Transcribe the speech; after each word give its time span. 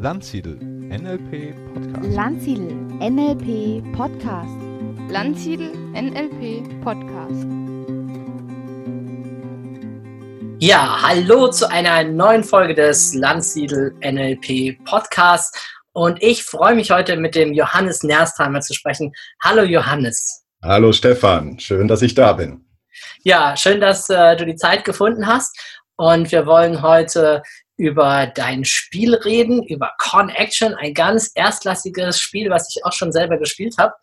Landsiedel 0.00 0.54
NLP 0.60 1.56
Podcast. 1.74 2.14
Landsiedel 2.14 2.72
NLP 3.00 3.82
Podcast. 3.96 4.56
Landsiedel 5.10 5.72
NLP 5.92 6.84
Podcast. 6.84 7.46
Ja, 10.60 11.02
hallo 11.02 11.48
zu 11.48 11.68
einer 11.68 12.04
neuen 12.04 12.44
Folge 12.44 12.76
des 12.76 13.12
Landsiedel 13.14 13.92
NLP 14.00 14.78
Podcast. 14.84 15.58
Und 15.94 16.22
ich 16.22 16.44
freue 16.44 16.76
mich 16.76 16.92
heute 16.92 17.16
mit 17.16 17.34
dem 17.34 17.52
Johannes 17.52 18.04
Nerstheimer 18.04 18.60
zu 18.60 18.74
sprechen. 18.74 19.12
Hallo 19.42 19.64
Johannes. 19.64 20.44
Hallo 20.62 20.92
Stefan, 20.92 21.58
schön, 21.58 21.88
dass 21.88 22.02
ich 22.02 22.14
da 22.14 22.34
bin. 22.34 22.64
Ja, 23.24 23.56
schön, 23.56 23.80
dass 23.80 24.08
äh, 24.08 24.36
du 24.36 24.46
die 24.46 24.54
Zeit 24.54 24.84
gefunden 24.84 25.26
hast. 25.26 25.58
Und 25.96 26.30
wir 26.30 26.46
wollen 26.46 26.82
heute 26.82 27.42
über 27.78 28.26
dein 28.34 28.64
Spiel 28.64 29.14
reden, 29.14 29.62
über 29.62 29.92
Con 29.98 30.28
Action, 30.28 30.74
ein 30.74 30.92
ganz 30.92 31.30
erstklassiges 31.34 32.20
Spiel, 32.20 32.50
was 32.50 32.68
ich 32.74 32.84
auch 32.84 32.92
schon 32.92 33.12
selber 33.12 33.38
gespielt 33.38 33.76
habe. 33.78 33.94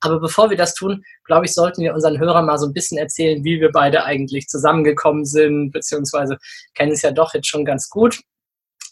Aber 0.00 0.20
bevor 0.20 0.50
wir 0.50 0.56
das 0.56 0.74
tun, 0.74 1.02
glaube 1.24 1.46
ich, 1.46 1.54
sollten 1.54 1.82
wir 1.82 1.94
unseren 1.94 2.18
Hörern 2.18 2.46
mal 2.46 2.58
so 2.58 2.66
ein 2.66 2.74
bisschen 2.74 2.98
erzählen, 2.98 3.42
wie 3.42 3.60
wir 3.60 3.72
beide 3.72 4.04
eigentlich 4.04 4.48
zusammengekommen 4.48 5.24
sind, 5.24 5.72
beziehungsweise 5.72 6.38
kennen 6.74 6.92
es 6.92 7.02
ja 7.02 7.10
doch 7.10 7.32
jetzt 7.34 7.48
schon 7.48 7.64
ganz 7.64 7.88
gut. 7.88 8.20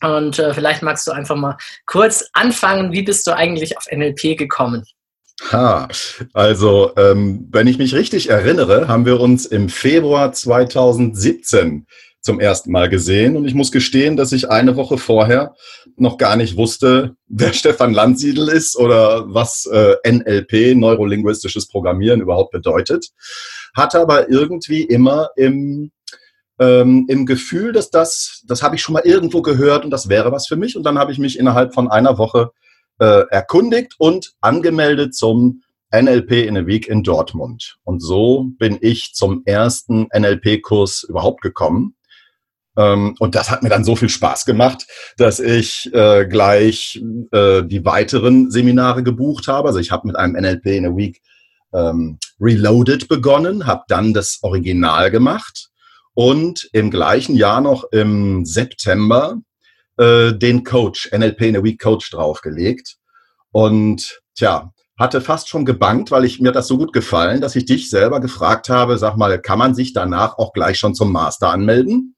Und 0.02 0.38
äh, 0.38 0.54
vielleicht 0.54 0.82
magst 0.82 1.06
du 1.06 1.12
einfach 1.12 1.36
mal 1.36 1.58
kurz 1.84 2.28
anfangen, 2.32 2.92
wie 2.92 3.02
bist 3.02 3.26
du 3.26 3.36
eigentlich 3.36 3.76
auf 3.76 3.84
NLP 3.92 4.38
gekommen? 4.38 4.84
Ha, 5.52 5.88
also 6.32 6.92
ähm, 6.96 7.48
wenn 7.50 7.66
ich 7.66 7.78
mich 7.78 7.94
richtig 7.94 8.28
erinnere, 8.28 8.88
haben 8.88 9.06
wir 9.06 9.20
uns 9.20 9.46
im 9.46 9.68
Februar 9.68 10.32
2017 10.32 11.86
zum 12.20 12.38
ersten 12.38 12.70
Mal 12.70 12.88
gesehen. 12.88 13.36
Und 13.36 13.46
ich 13.46 13.54
muss 13.54 13.72
gestehen, 13.72 14.16
dass 14.16 14.32
ich 14.32 14.50
eine 14.50 14.76
Woche 14.76 14.98
vorher 14.98 15.54
noch 15.96 16.18
gar 16.18 16.36
nicht 16.36 16.56
wusste, 16.56 17.16
wer 17.28 17.52
Stefan 17.52 17.92
Landsiedel 17.92 18.48
ist 18.48 18.76
oder 18.76 19.24
was 19.32 19.66
äh, 19.66 19.96
NLP, 20.06 20.76
neurolinguistisches 20.76 21.68
Programmieren, 21.68 22.20
überhaupt 22.20 22.52
bedeutet. 22.52 23.10
Hatte 23.74 24.00
aber 24.00 24.28
irgendwie 24.28 24.82
immer 24.82 25.30
im, 25.36 25.92
ähm, 26.58 27.06
im 27.08 27.26
Gefühl, 27.26 27.72
dass 27.72 27.90
das, 27.90 28.42
das 28.46 28.62
habe 28.62 28.76
ich 28.76 28.82
schon 28.82 28.92
mal 28.92 29.06
irgendwo 29.06 29.42
gehört 29.42 29.84
und 29.84 29.90
das 29.90 30.08
wäre 30.08 30.32
was 30.32 30.46
für 30.46 30.56
mich. 30.56 30.76
Und 30.76 30.82
dann 30.84 30.98
habe 30.98 31.12
ich 31.12 31.18
mich 31.18 31.38
innerhalb 31.38 31.72
von 31.72 31.90
einer 31.90 32.18
Woche 32.18 32.50
äh, 32.98 33.24
erkundigt 33.30 33.94
und 33.98 34.32
angemeldet 34.40 35.14
zum 35.14 35.62
NLP 35.92 36.32
in 36.46 36.56
a 36.56 36.66
Week 36.66 36.86
in 36.86 37.02
Dortmund. 37.02 37.78
Und 37.82 38.00
so 38.00 38.46
bin 38.58 38.78
ich 38.80 39.12
zum 39.14 39.42
ersten 39.44 40.06
NLP-Kurs 40.16 41.04
überhaupt 41.08 41.40
gekommen. 41.40 41.96
Ähm, 42.76 43.14
und 43.18 43.34
das 43.34 43.50
hat 43.50 43.62
mir 43.62 43.68
dann 43.68 43.84
so 43.84 43.96
viel 43.96 44.08
Spaß 44.08 44.44
gemacht, 44.44 44.86
dass 45.16 45.40
ich 45.40 45.90
äh, 45.92 46.26
gleich 46.26 47.02
äh, 47.32 47.62
die 47.64 47.84
weiteren 47.84 48.50
Seminare 48.50 49.02
gebucht 49.02 49.48
habe. 49.48 49.68
Also 49.68 49.80
ich 49.80 49.90
habe 49.90 50.06
mit 50.06 50.16
einem 50.16 50.34
NLP 50.34 50.66
in 50.66 50.86
a 50.86 50.96
Week 50.96 51.20
ähm, 51.72 52.18
Reloaded 52.40 53.08
begonnen, 53.08 53.66
habe 53.66 53.84
dann 53.88 54.12
das 54.12 54.38
Original 54.42 55.10
gemacht 55.10 55.68
und 56.14 56.68
im 56.72 56.90
gleichen 56.90 57.34
Jahr 57.34 57.60
noch 57.60 57.84
im 57.92 58.44
September 58.44 59.36
äh, 59.98 60.32
den 60.32 60.64
Coach, 60.64 61.10
NLP 61.12 61.42
in 61.42 61.56
a 61.56 61.62
Week 61.62 61.80
Coach 61.80 62.10
draufgelegt. 62.10 62.96
Und 63.52 64.20
tja, 64.36 64.72
hatte 64.98 65.20
fast 65.20 65.48
schon 65.48 65.64
gebankt, 65.64 66.10
weil 66.10 66.24
ich 66.24 66.40
mir 66.40 66.52
das 66.52 66.66
so 66.66 66.76
gut 66.76 66.92
gefallen, 66.92 67.40
dass 67.40 67.56
ich 67.56 67.64
dich 67.64 67.90
selber 67.90 68.20
gefragt 68.20 68.68
habe, 68.68 68.98
sag 68.98 69.16
mal, 69.16 69.40
kann 69.40 69.58
man 69.58 69.74
sich 69.74 69.92
danach 69.92 70.36
auch 70.38 70.52
gleich 70.52 70.78
schon 70.78 70.94
zum 70.94 71.10
Master 71.10 71.50
anmelden? 71.50 72.16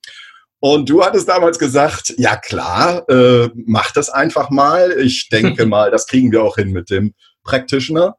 Und 0.65 0.89
du 0.89 1.05
hattest 1.05 1.29
damals 1.29 1.59
gesagt, 1.59 2.15
ja 2.19 2.37
klar, 2.37 3.03
äh, 3.09 3.51
mach 3.67 3.91
das 3.91 4.11
einfach 4.11 4.49
mal. 4.49 4.93
Ich 5.01 5.29
denke 5.29 5.67
mal, 5.67 5.91
das 5.91 6.07
kriegen 6.07 6.31
wir 6.31 6.45
auch 6.45 6.55
hin 6.55 6.71
mit 6.71 6.89
dem 6.89 7.15
Practitioner. 7.43 8.15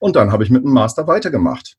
Und 0.00 0.16
dann 0.16 0.32
habe 0.32 0.42
ich 0.42 0.50
mit 0.50 0.64
dem 0.64 0.72
Master 0.72 1.06
weitergemacht. 1.06 1.76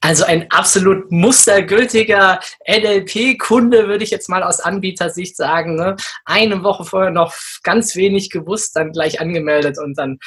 Also 0.00 0.24
ein 0.24 0.50
absolut 0.50 1.12
mustergültiger 1.12 2.40
NLP-Kunde, 2.68 3.86
würde 3.86 4.02
ich 4.02 4.10
jetzt 4.10 4.28
mal 4.28 4.42
aus 4.42 4.58
Anbietersicht 4.58 5.36
sagen. 5.36 5.76
Ne? 5.76 5.94
Eine 6.24 6.64
Woche 6.64 6.84
vorher 6.84 7.12
noch 7.12 7.32
ganz 7.62 7.94
wenig 7.94 8.30
gewusst, 8.30 8.74
dann 8.74 8.90
gleich 8.90 9.20
angemeldet 9.20 9.78
und 9.78 9.96
dann 9.96 10.18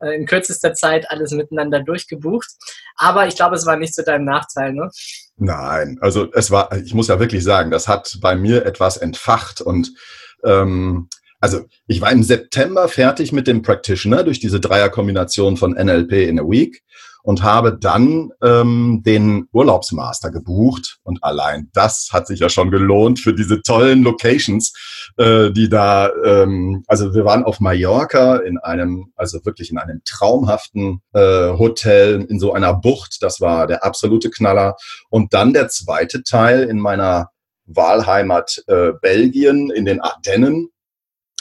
äh, 0.00 0.14
in 0.16 0.26
kürzester 0.26 0.74
Zeit 0.74 1.10
alles 1.10 1.32
miteinander 1.32 1.80
durchgebucht. 1.80 2.48
Aber 2.96 3.26
ich 3.26 3.36
glaube, 3.36 3.56
es 3.56 3.66
war 3.66 3.76
nicht 3.76 3.94
zu 3.94 4.02
deinem 4.02 4.24
Nachteil. 4.24 4.72
Ne? 4.72 4.90
Nein, 5.36 5.98
also 6.00 6.30
es 6.32 6.50
war, 6.50 6.72
ich 6.76 6.94
muss 6.94 7.08
ja 7.08 7.18
wirklich 7.18 7.42
sagen, 7.42 7.70
das 7.70 7.88
hat 7.88 8.18
bei 8.20 8.36
mir 8.36 8.64
etwas 8.66 8.96
entfacht 8.96 9.60
und 9.60 9.92
ähm, 10.44 11.08
also 11.40 11.66
ich 11.86 12.00
war 12.00 12.10
im 12.10 12.22
September 12.22 12.88
fertig 12.88 13.32
mit 13.32 13.46
dem 13.46 13.60
Practitioner 13.60 14.24
durch 14.24 14.40
diese 14.40 14.60
Dreierkombination 14.60 15.58
von 15.58 15.72
NLP 15.72 16.12
in 16.12 16.40
a 16.40 16.42
Week 16.42 16.82
und 17.24 17.42
habe 17.42 17.76
dann 17.80 18.30
ähm, 18.42 19.02
den 19.04 19.48
Urlaubsmaster 19.50 20.30
gebucht. 20.30 20.98
Und 21.04 21.24
allein 21.24 21.70
das 21.72 22.10
hat 22.12 22.26
sich 22.26 22.40
ja 22.40 22.50
schon 22.50 22.70
gelohnt 22.70 23.18
für 23.18 23.32
diese 23.32 23.62
tollen 23.62 24.02
Locations, 24.02 24.74
äh, 25.16 25.50
die 25.50 25.70
da, 25.70 26.10
ähm, 26.22 26.84
also 26.86 27.14
wir 27.14 27.24
waren 27.24 27.42
auf 27.42 27.60
Mallorca 27.60 28.36
in 28.36 28.58
einem, 28.58 29.06
also 29.16 29.42
wirklich 29.46 29.70
in 29.70 29.78
einem 29.78 30.02
traumhaften 30.04 31.00
äh, 31.14 31.48
Hotel 31.58 32.26
in 32.28 32.38
so 32.38 32.52
einer 32.52 32.74
Bucht. 32.74 33.16
Das 33.22 33.40
war 33.40 33.66
der 33.66 33.84
absolute 33.84 34.28
Knaller. 34.28 34.76
Und 35.08 35.32
dann 35.32 35.54
der 35.54 35.68
zweite 35.68 36.24
Teil 36.24 36.64
in 36.64 36.78
meiner 36.78 37.30
Wahlheimat 37.64 38.62
äh, 38.66 38.92
Belgien 39.00 39.70
in 39.70 39.86
den 39.86 40.02
Ardennen 40.02 40.68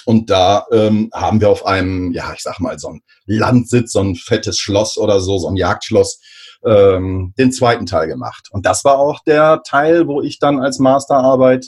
und 0.05 0.29
da 0.29 0.65
ähm, 0.71 1.09
haben 1.13 1.41
wir 1.41 1.49
auf 1.49 1.65
einem, 1.65 2.11
ja, 2.11 2.31
ich 2.33 2.41
sag 2.41 2.59
mal, 2.59 2.77
so 2.79 2.89
ein 2.89 3.01
Landsitz, 3.25 3.93
so 3.93 4.01
ein 4.01 4.15
fettes 4.15 4.59
Schloss 4.59 4.97
oder 4.97 5.19
so, 5.19 5.37
so 5.37 5.49
ein 5.49 5.55
Jagdschloss, 5.55 6.19
ähm, 6.65 7.33
den 7.37 7.51
zweiten 7.51 7.85
Teil 7.85 8.07
gemacht. 8.07 8.49
Und 8.51 8.65
das 8.65 8.83
war 8.85 8.97
auch 8.99 9.19
der 9.25 9.61
Teil, 9.63 10.07
wo 10.07 10.21
ich 10.21 10.39
dann 10.39 10.61
als 10.61 10.79
Masterarbeit 10.79 11.67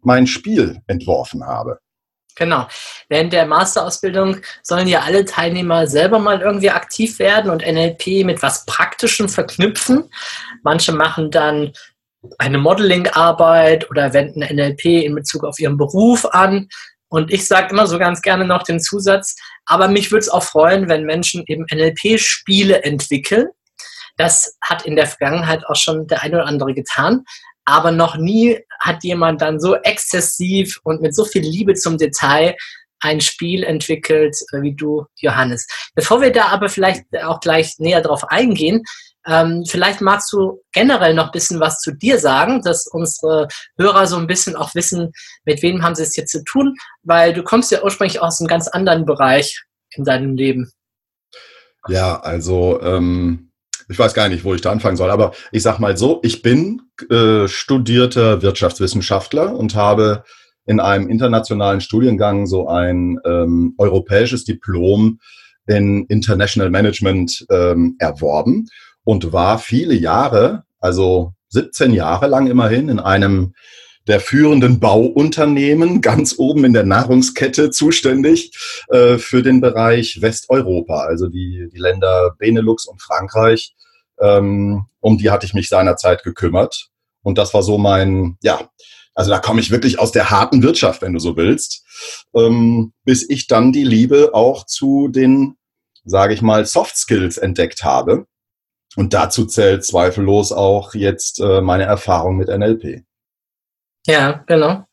mein 0.00 0.26
Spiel 0.26 0.80
entworfen 0.86 1.46
habe. 1.46 1.78
Genau. 2.36 2.66
Während 3.08 3.32
der 3.32 3.46
Masterausbildung 3.46 4.38
sollen 4.62 4.88
ja 4.88 5.02
alle 5.02 5.24
Teilnehmer 5.24 5.86
selber 5.86 6.18
mal 6.18 6.40
irgendwie 6.40 6.70
aktiv 6.70 7.18
werden 7.18 7.50
und 7.50 7.64
NLP 7.64 8.24
mit 8.24 8.42
was 8.42 8.66
Praktischem 8.66 9.28
verknüpfen. 9.28 10.10
Manche 10.62 10.92
machen 10.92 11.30
dann 11.30 11.72
eine 12.38 12.58
Modeling-Arbeit 12.58 13.88
oder 13.90 14.12
wenden 14.12 14.40
NLP 14.40 14.84
in 14.84 15.14
Bezug 15.14 15.44
auf 15.44 15.58
ihren 15.60 15.76
Beruf 15.76 16.24
an. 16.24 16.68
Und 17.14 17.32
ich 17.32 17.46
sage 17.46 17.70
immer 17.70 17.86
so 17.86 17.96
ganz 17.96 18.22
gerne 18.22 18.44
noch 18.44 18.64
den 18.64 18.80
Zusatz, 18.80 19.36
aber 19.66 19.86
mich 19.86 20.10
würde 20.10 20.22
es 20.22 20.28
auch 20.28 20.42
freuen, 20.42 20.88
wenn 20.88 21.04
Menschen 21.04 21.44
eben 21.46 21.64
NLP-Spiele 21.72 22.82
entwickeln. 22.82 23.46
Das 24.16 24.58
hat 24.60 24.84
in 24.84 24.96
der 24.96 25.06
Vergangenheit 25.06 25.64
auch 25.64 25.76
schon 25.76 26.08
der 26.08 26.22
eine 26.24 26.38
oder 26.38 26.46
andere 26.46 26.74
getan. 26.74 27.24
Aber 27.64 27.92
noch 27.92 28.16
nie 28.16 28.58
hat 28.80 29.04
jemand 29.04 29.42
dann 29.42 29.60
so 29.60 29.76
exzessiv 29.76 30.80
und 30.82 31.02
mit 31.02 31.14
so 31.14 31.24
viel 31.24 31.42
Liebe 31.42 31.74
zum 31.74 31.98
Detail 31.98 32.56
ein 32.98 33.20
Spiel 33.20 33.62
entwickelt 33.62 34.36
äh, 34.50 34.62
wie 34.62 34.74
du, 34.74 35.06
Johannes. 35.14 35.68
Bevor 35.94 36.20
wir 36.20 36.32
da 36.32 36.46
aber 36.46 36.68
vielleicht 36.68 37.04
auch 37.22 37.38
gleich 37.38 37.74
näher 37.78 38.00
drauf 38.00 38.24
eingehen, 38.24 38.82
ähm, 39.26 39.64
vielleicht 39.66 40.00
magst 40.00 40.32
du 40.32 40.62
generell 40.72 41.14
noch 41.14 41.26
ein 41.26 41.32
bisschen 41.32 41.60
was 41.60 41.80
zu 41.80 41.92
dir 41.92 42.18
sagen, 42.18 42.62
dass 42.62 42.86
unsere 42.86 43.48
Hörer 43.78 44.06
so 44.06 44.16
ein 44.16 44.26
bisschen 44.26 44.56
auch 44.56 44.74
wissen, 44.74 45.12
mit 45.44 45.62
wem 45.62 45.82
haben 45.82 45.94
sie 45.94 46.02
es 46.02 46.16
jetzt 46.16 46.32
zu 46.32 46.44
tun, 46.44 46.74
weil 47.02 47.32
du 47.32 47.42
kommst 47.42 47.70
ja 47.70 47.82
ursprünglich 47.82 48.20
aus 48.20 48.40
einem 48.40 48.48
ganz 48.48 48.68
anderen 48.68 49.06
Bereich 49.06 49.64
in 49.90 50.04
deinem 50.04 50.36
Leben. 50.36 50.70
Ja, 51.88 52.20
also 52.20 52.80
ähm, 52.82 53.50
ich 53.88 53.98
weiß 53.98 54.14
gar 54.14 54.28
nicht, 54.28 54.44
wo 54.44 54.54
ich 54.54 54.60
da 54.60 54.70
anfangen 54.70 54.96
soll, 54.96 55.10
aber 55.10 55.32
ich 55.52 55.62
sag 55.62 55.78
mal 55.78 55.96
so, 55.96 56.20
ich 56.22 56.42
bin 56.42 56.82
äh, 57.10 57.48
studierter 57.48 58.42
Wirtschaftswissenschaftler 58.42 59.54
und 59.54 59.74
habe 59.74 60.24
in 60.66 60.80
einem 60.80 61.08
internationalen 61.08 61.80
Studiengang 61.80 62.46
so 62.46 62.68
ein 62.68 63.18
ähm, 63.26 63.74
europäisches 63.76 64.44
Diplom 64.44 65.20
in 65.66 66.06
International 66.06 66.70
Management 66.70 67.46
ähm, 67.50 67.96
erworben 67.98 68.66
und 69.04 69.32
war 69.32 69.58
viele 69.58 69.94
Jahre, 69.94 70.64
also 70.80 71.32
17 71.50 71.92
Jahre 71.92 72.26
lang 72.26 72.46
immerhin, 72.46 72.88
in 72.88 72.98
einem 72.98 73.54
der 74.06 74.20
führenden 74.20 74.80
Bauunternehmen 74.80 76.00
ganz 76.00 76.34
oben 76.38 76.64
in 76.64 76.74
der 76.74 76.84
Nahrungskette 76.84 77.70
zuständig 77.70 78.52
äh, 78.88 79.16
für 79.18 79.42
den 79.42 79.60
Bereich 79.60 80.20
Westeuropa, 80.20 81.04
also 81.04 81.28
die, 81.28 81.68
die 81.72 81.78
Länder 81.78 82.34
Benelux 82.38 82.86
und 82.86 83.00
Frankreich. 83.00 83.74
Ähm, 84.20 84.86
um 85.00 85.18
die 85.18 85.30
hatte 85.30 85.46
ich 85.46 85.54
mich 85.54 85.68
seinerzeit 85.68 86.22
gekümmert. 86.22 86.90
Und 87.22 87.38
das 87.38 87.54
war 87.54 87.62
so 87.62 87.78
mein, 87.78 88.36
ja, 88.42 88.68
also 89.14 89.30
da 89.30 89.38
komme 89.38 89.60
ich 89.60 89.70
wirklich 89.70 89.98
aus 89.98 90.12
der 90.12 90.30
harten 90.30 90.62
Wirtschaft, 90.62 91.00
wenn 91.00 91.14
du 91.14 91.18
so 91.18 91.36
willst, 91.36 91.84
ähm, 92.34 92.92
bis 93.04 93.28
ich 93.28 93.46
dann 93.46 93.72
die 93.72 93.84
Liebe 93.84 94.30
auch 94.34 94.66
zu 94.66 95.08
den, 95.08 95.56
sage 96.04 96.34
ich 96.34 96.42
mal, 96.42 96.66
Soft 96.66 96.96
Skills 96.96 97.38
entdeckt 97.38 97.84
habe. 97.84 98.26
Und 98.96 99.12
dazu 99.12 99.46
zählt 99.46 99.84
zweifellos 99.84 100.52
auch 100.52 100.94
jetzt 100.94 101.40
äh, 101.40 101.60
meine 101.60 101.84
Erfahrung 101.84 102.36
mit 102.36 102.48
NLP. 102.48 103.04
Ja, 104.06 104.44
genau. 104.46 104.84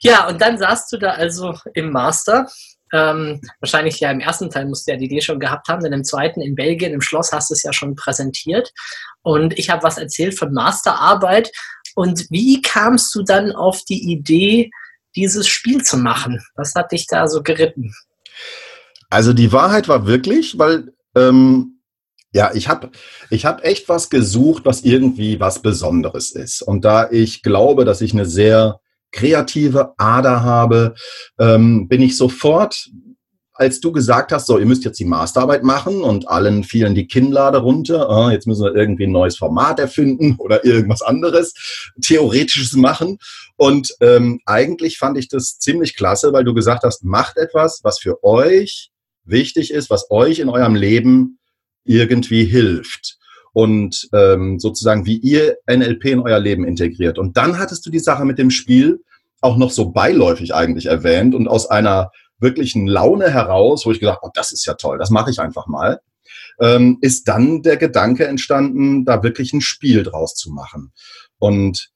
Ja, 0.00 0.28
und 0.28 0.40
dann 0.40 0.58
saßt 0.58 0.92
du 0.92 0.98
da 0.98 1.10
also 1.10 1.54
im 1.74 1.90
Master. 1.90 2.48
Ähm, 2.92 3.40
wahrscheinlich 3.60 3.98
ja 3.98 4.10
im 4.10 4.20
ersten 4.20 4.50
Teil 4.50 4.66
musst 4.66 4.86
du 4.86 4.92
ja 4.92 4.96
die 4.96 5.06
Idee 5.06 5.20
schon 5.20 5.40
gehabt 5.40 5.68
haben, 5.68 5.82
denn 5.82 5.92
im 5.92 6.04
zweiten 6.04 6.40
in 6.40 6.54
Belgien 6.54 6.92
im 6.92 7.00
Schloss 7.00 7.32
hast 7.32 7.50
du 7.50 7.54
es 7.54 7.62
ja 7.62 7.72
schon 7.72 7.96
präsentiert. 7.96 8.72
Und 9.22 9.58
ich 9.58 9.70
habe 9.70 9.82
was 9.82 9.98
erzählt 9.98 10.38
von 10.38 10.52
Masterarbeit. 10.52 11.50
Und 11.94 12.26
wie 12.30 12.62
kamst 12.62 13.14
du 13.14 13.22
dann 13.22 13.52
auf 13.52 13.82
die 13.82 14.10
Idee, 14.12 14.70
dieses 15.16 15.48
Spiel 15.48 15.82
zu 15.82 15.96
machen? 15.96 16.44
Was 16.54 16.74
hat 16.74 16.92
dich 16.92 17.06
da 17.06 17.26
so 17.26 17.42
geritten? 17.42 17.94
Also 19.10 19.32
die 19.32 19.52
Wahrheit 19.52 19.88
war 19.88 20.06
wirklich, 20.06 20.58
weil 20.58 20.92
ähm, 21.16 21.75
ja, 22.32 22.50
ich 22.54 22.68
habe 22.68 22.90
ich 23.30 23.46
hab 23.46 23.64
echt 23.64 23.88
was 23.88 24.10
gesucht, 24.10 24.64
was 24.64 24.82
irgendwie 24.82 25.40
was 25.40 25.62
Besonderes 25.62 26.32
ist. 26.32 26.62
Und 26.62 26.84
da 26.84 27.10
ich 27.10 27.42
glaube, 27.42 27.84
dass 27.84 28.00
ich 28.00 28.12
eine 28.12 28.26
sehr 28.26 28.80
kreative 29.12 29.94
Ader 29.96 30.42
habe, 30.42 30.94
ähm, 31.38 31.88
bin 31.88 32.02
ich 32.02 32.16
sofort, 32.16 32.90
als 33.54 33.80
du 33.80 33.90
gesagt 33.90 34.32
hast, 34.32 34.46
so, 34.46 34.58
ihr 34.58 34.66
müsst 34.66 34.84
jetzt 34.84 34.98
die 34.98 35.06
Masterarbeit 35.06 35.62
machen 35.62 36.02
und 36.02 36.28
allen 36.28 36.62
fielen 36.62 36.94
die 36.94 37.06
Kinnlade 37.06 37.58
runter, 37.58 38.10
ah, 38.10 38.30
jetzt 38.30 38.46
müssen 38.46 38.64
wir 38.64 38.74
irgendwie 38.74 39.04
ein 39.04 39.12
neues 39.12 39.38
Format 39.38 39.78
erfinden 39.78 40.36
oder 40.38 40.64
irgendwas 40.64 41.00
anderes, 41.00 41.54
Theoretisches 42.02 42.74
machen. 42.74 43.18
Und 43.56 43.94
ähm, 44.00 44.40
eigentlich 44.44 44.98
fand 44.98 45.16
ich 45.16 45.28
das 45.28 45.58
ziemlich 45.58 45.96
klasse, 45.96 46.34
weil 46.34 46.44
du 46.44 46.52
gesagt 46.52 46.84
hast, 46.84 47.02
macht 47.02 47.38
etwas, 47.38 47.80
was 47.82 47.98
für 47.98 48.22
euch 48.22 48.90
wichtig 49.24 49.70
ist, 49.70 49.88
was 49.88 50.10
euch 50.10 50.38
in 50.38 50.50
eurem 50.50 50.74
Leben 50.74 51.38
irgendwie 51.86 52.44
hilft 52.44 53.18
und 53.52 54.08
ähm, 54.12 54.58
sozusagen 54.58 55.06
wie 55.06 55.16
ihr 55.16 55.56
NLP 55.66 56.04
in 56.06 56.20
euer 56.20 56.38
Leben 56.38 56.64
integriert. 56.64 57.18
Und 57.18 57.36
dann 57.36 57.58
hattest 57.58 57.86
du 57.86 57.90
die 57.90 57.98
Sache 57.98 58.24
mit 58.24 58.38
dem 58.38 58.50
Spiel 58.50 59.00
auch 59.40 59.56
noch 59.56 59.70
so 59.70 59.90
beiläufig 59.90 60.54
eigentlich 60.54 60.86
erwähnt 60.86 61.34
und 61.34 61.48
aus 61.48 61.68
einer 61.70 62.10
wirklichen 62.38 62.86
Laune 62.86 63.30
heraus, 63.30 63.86
wo 63.86 63.92
ich 63.92 64.00
gedacht, 64.00 64.18
oh, 64.22 64.30
das 64.34 64.52
ist 64.52 64.66
ja 64.66 64.74
toll, 64.74 64.98
das 64.98 65.10
mache 65.10 65.30
ich 65.30 65.40
einfach 65.40 65.66
mal, 65.66 66.00
ähm, 66.60 66.98
ist 67.00 67.28
dann 67.28 67.62
der 67.62 67.76
Gedanke 67.76 68.26
entstanden, 68.26 69.04
da 69.04 69.22
wirklich 69.22 69.52
ein 69.52 69.60
Spiel 69.60 70.02
draus 70.02 70.34
zu 70.34 70.50
machen. 70.50 70.92
Und 71.38 71.90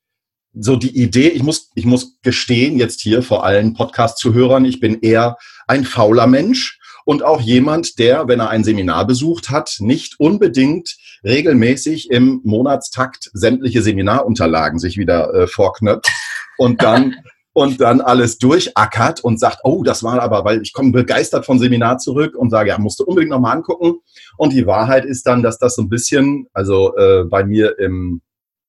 so 0.52 0.76
die 0.76 0.96
Idee, 1.00 1.28
ich 1.28 1.42
muss, 1.42 1.70
ich 1.74 1.84
muss 1.84 2.18
gestehen, 2.22 2.78
jetzt 2.78 3.00
hier 3.00 3.22
vor 3.22 3.44
allen 3.44 3.74
Podcast-Zuhörern, 3.74 4.64
ich 4.64 4.80
bin 4.80 5.00
eher 5.00 5.36
ein 5.68 5.84
fauler 5.84 6.26
Mensch 6.26 6.79
und 7.04 7.22
auch 7.22 7.40
jemand, 7.40 7.98
der, 7.98 8.28
wenn 8.28 8.40
er 8.40 8.50
ein 8.50 8.64
Seminar 8.64 9.06
besucht 9.06 9.50
hat, 9.50 9.76
nicht 9.78 10.18
unbedingt 10.18 10.96
regelmäßig 11.24 12.10
im 12.10 12.40
Monatstakt 12.44 13.30
sämtliche 13.32 13.82
Seminarunterlagen 13.82 14.78
sich 14.78 14.96
wieder 14.96 15.32
äh, 15.34 15.46
vorknöpft 15.46 16.10
und 16.58 16.82
dann 16.82 17.16
und 17.52 17.80
dann 17.80 18.00
alles 18.00 18.38
durchackert 18.38 19.24
und 19.24 19.40
sagt, 19.40 19.58
oh, 19.64 19.82
das 19.82 20.02
war 20.02 20.22
aber, 20.22 20.44
weil 20.44 20.62
ich 20.62 20.72
komme 20.72 20.92
begeistert 20.92 21.44
von 21.44 21.58
Seminar 21.58 21.98
zurück 21.98 22.36
und 22.36 22.50
sage, 22.50 22.68
ja, 22.70 22.78
musst 22.78 23.00
du 23.00 23.04
unbedingt 23.04 23.32
nochmal 23.32 23.56
angucken. 23.56 23.98
Und 24.36 24.52
die 24.52 24.66
Wahrheit 24.66 25.04
ist 25.04 25.26
dann, 25.26 25.42
dass 25.42 25.58
das 25.58 25.74
so 25.74 25.82
ein 25.82 25.88
bisschen, 25.88 26.46
also 26.52 26.96
äh, 26.96 27.24
bei 27.24 27.44
mir 27.44 27.78
im 27.78 28.22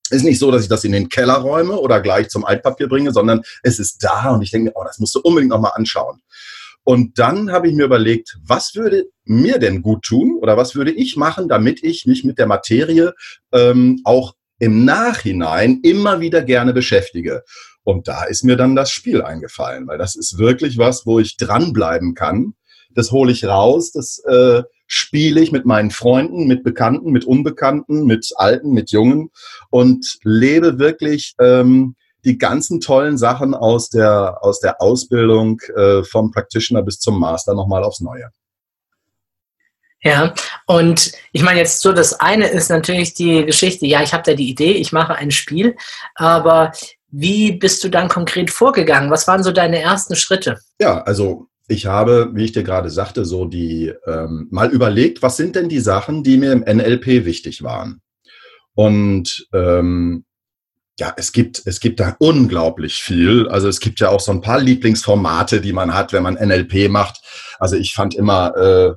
ist 0.09 0.23
nicht 0.23 0.39
so, 0.39 0.51
dass 0.51 0.63
ich 0.63 0.67
das 0.67 0.83
in 0.83 0.91
den 0.91 1.07
Keller 1.07 1.35
räume 1.35 1.79
oder 1.79 2.01
gleich 2.01 2.27
zum 2.27 2.43
Altpapier 2.43 2.89
bringe, 2.89 3.13
sondern 3.13 3.43
es 3.63 3.79
ist 3.79 4.03
da 4.03 4.31
und 4.31 4.41
ich 4.41 4.51
denke 4.51 4.73
oh, 4.75 4.83
das 4.83 4.99
musst 4.99 5.15
du 5.15 5.21
unbedingt 5.21 5.51
nochmal 5.51 5.71
anschauen. 5.75 6.21
Und 6.83 7.19
dann 7.19 7.51
habe 7.51 7.67
ich 7.67 7.75
mir 7.75 7.85
überlegt, 7.85 8.37
was 8.45 8.75
würde 8.75 9.05
mir 9.23 9.59
denn 9.59 9.81
gut 9.81 10.03
tun 10.03 10.37
oder 10.41 10.57
was 10.57 10.75
würde 10.75 10.91
ich 10.91 11.15
machen, 11.15 11.47
damit 11.47 11.83
ich 11.83 12.05
mich 12.05 12.23
mit 12.23 12.39
der 12.39 12.47
Materie 12.47 13.13
ähm, 13.51 14.01
auch 14.03 14.33
im 14.59 14.85
Nachhinein 14.85 15.79
immer 15.83 16.19
wieder 16.19 16.43
gerne 16.43 16.73
beschäftige. 16.73 17.43
Und 17.83 18.07
da 18.07 18.25
ist 18.25 18.43
mir 18.43 18.55
dann 18.55 18.75
das 18.75 18.91
Spiel 18.91 19.21
eingefallen, 19.21 19.87
weil 19.87 19.97
das 19.97 20.15
ist 20.15 20.37
wirklich 20.37 20.77
was, 20.77 21.05
wo 21.05 21.19
ich 21.19 21.37
dranbleiben 21.37 22.13
kann. 22.13 22.53
Das 22.93 23.11
hole 23.11 23.31
ich 23.31 23.45
raus, 23.45 23.91
das 23.91 24.19
äh, 24.25 24.63
spiele 24.85 25.39
ich 25.39 25.51
mit 25.51 25.65
meinen 25.65 25.91
Freunden, 25.91 26.47
mit 26.47 26.63
Bekannten, 26.63 27.11
mit 27.11 27.25
Unbekannten, 27.25 28.05
mit 28.05 28.31
Alten, 28.35 28.71
mit 28.71 28.91
Jungen 28.91 29.29
und 29.69 30.19
lebe 30.23 30.77
wirklich 30.77 31.33
ähm, 31.39 31.95
die 32.23 32.37
ganzen 32.37 32.79
tollen 32.79 33.17
Sachen 33.17 33.53
aus 33.53 33.89
der, 33.89 34.37
aus 34.41 34.59
der 34.59 34.81
Ausbildung 34.81 35.59
äh, 35.75 36.03
vom 36.03 36.31
Practitioner 36.31 36.83
bis 36.83 36.99
zum 36.99 37.19
Master 37.19 37.53
nochmal 37.53 37.83
aufs 37.83 38.01
Neue. 38.01 38.29
Ja, 40.03 40.33
und 40.65 41.11
ich 41.31 41.43
meine 41.43 41.59
jetzt 41.59 41.81
so, 41.81 41.91
das 41.93 42.19
eine 42.19 42.47
ist 42.47 42.69
natürlich 42.69 43.13
die 43.13 43.45
Geschichte, 43.45 43.85
ja, 43.85 44.01
ich 44.01 44.13
habe 44.13 44.23
da 44.25 44.33
die 44.33 44.49
Idee, 44.49 44.71
ich 44.71 44.91
mache 44.91 45.13
ein 45.13 45.29
Spiel, 45.29 45.75
aber 46.15 46.71
wie 47.11 47.51
bist 47.51 47.83
du 47.83 47.89
dann 47.89 48.07
konkret 48.07 48.49
vorgegangen? 48.49 49.11
Was 49.11 49.27
waren 49.27 49.43
so 49.43 49.51
deine 49.51 49.79
ersten 49.79 50.15
Schritte? 50.15 50.59
Ja, 50.79 51.03
also 51.03 51.47
ich 51.67 51.85
habe, 51.85 52.31
wie 52.33 52.45
ich 52.45 52.51
dir 52.51 52.63
gerade 52.63 52.89
sagte, 52.89 53.25
so 53.25 53.45
die 53.45 53.93
ähm, 54.07 54.47
mal 54.49 54.71
überlegt, 54.71 55.21
was 55.21 55.37
sind 55.37 55.55
denn 55.55 55.69
die 55.69 55.79
Sachen, 55.79 56.23
die 56.23 56.37
mir 56.37 56.51
im 56.51 56.61
NLP 56.61 57.25
wichtig 57.25 57.61
waren? 57.61 58.01
Und 58.73 59.47
ähm, 59.53 60.25
ja, 60.99 61.13
es 61.17 61.31
gibt, 61.31 61.63
es 61.65 61.79
gibt 61.79 61.99
da 61.99 62.15
unglaublich 62.19 62.95
viel. 62.95 63.47
Also 63.47 63.67
es 63.67 63.79
gibt 63.79 63.99
ja 63.99 64.09
auch 64.09 64.19
so 64.19 64.31
ein 64.31 64.41
paar 64.41 64.59
Lieblingsformate, 64.59 65.61
die 65.61 65.73
man 65.73 65.93
hat, 65.93 66.13
wenn 66.13 66.23
man 66.23 66.35
NLP 66.35 66.89
macht. 66.89 67.21
Also 67.59 67.75
ich 67.75 67.93
fand 67.93 68.13
immer, 68.13 68.55
äh, 68.55 68.93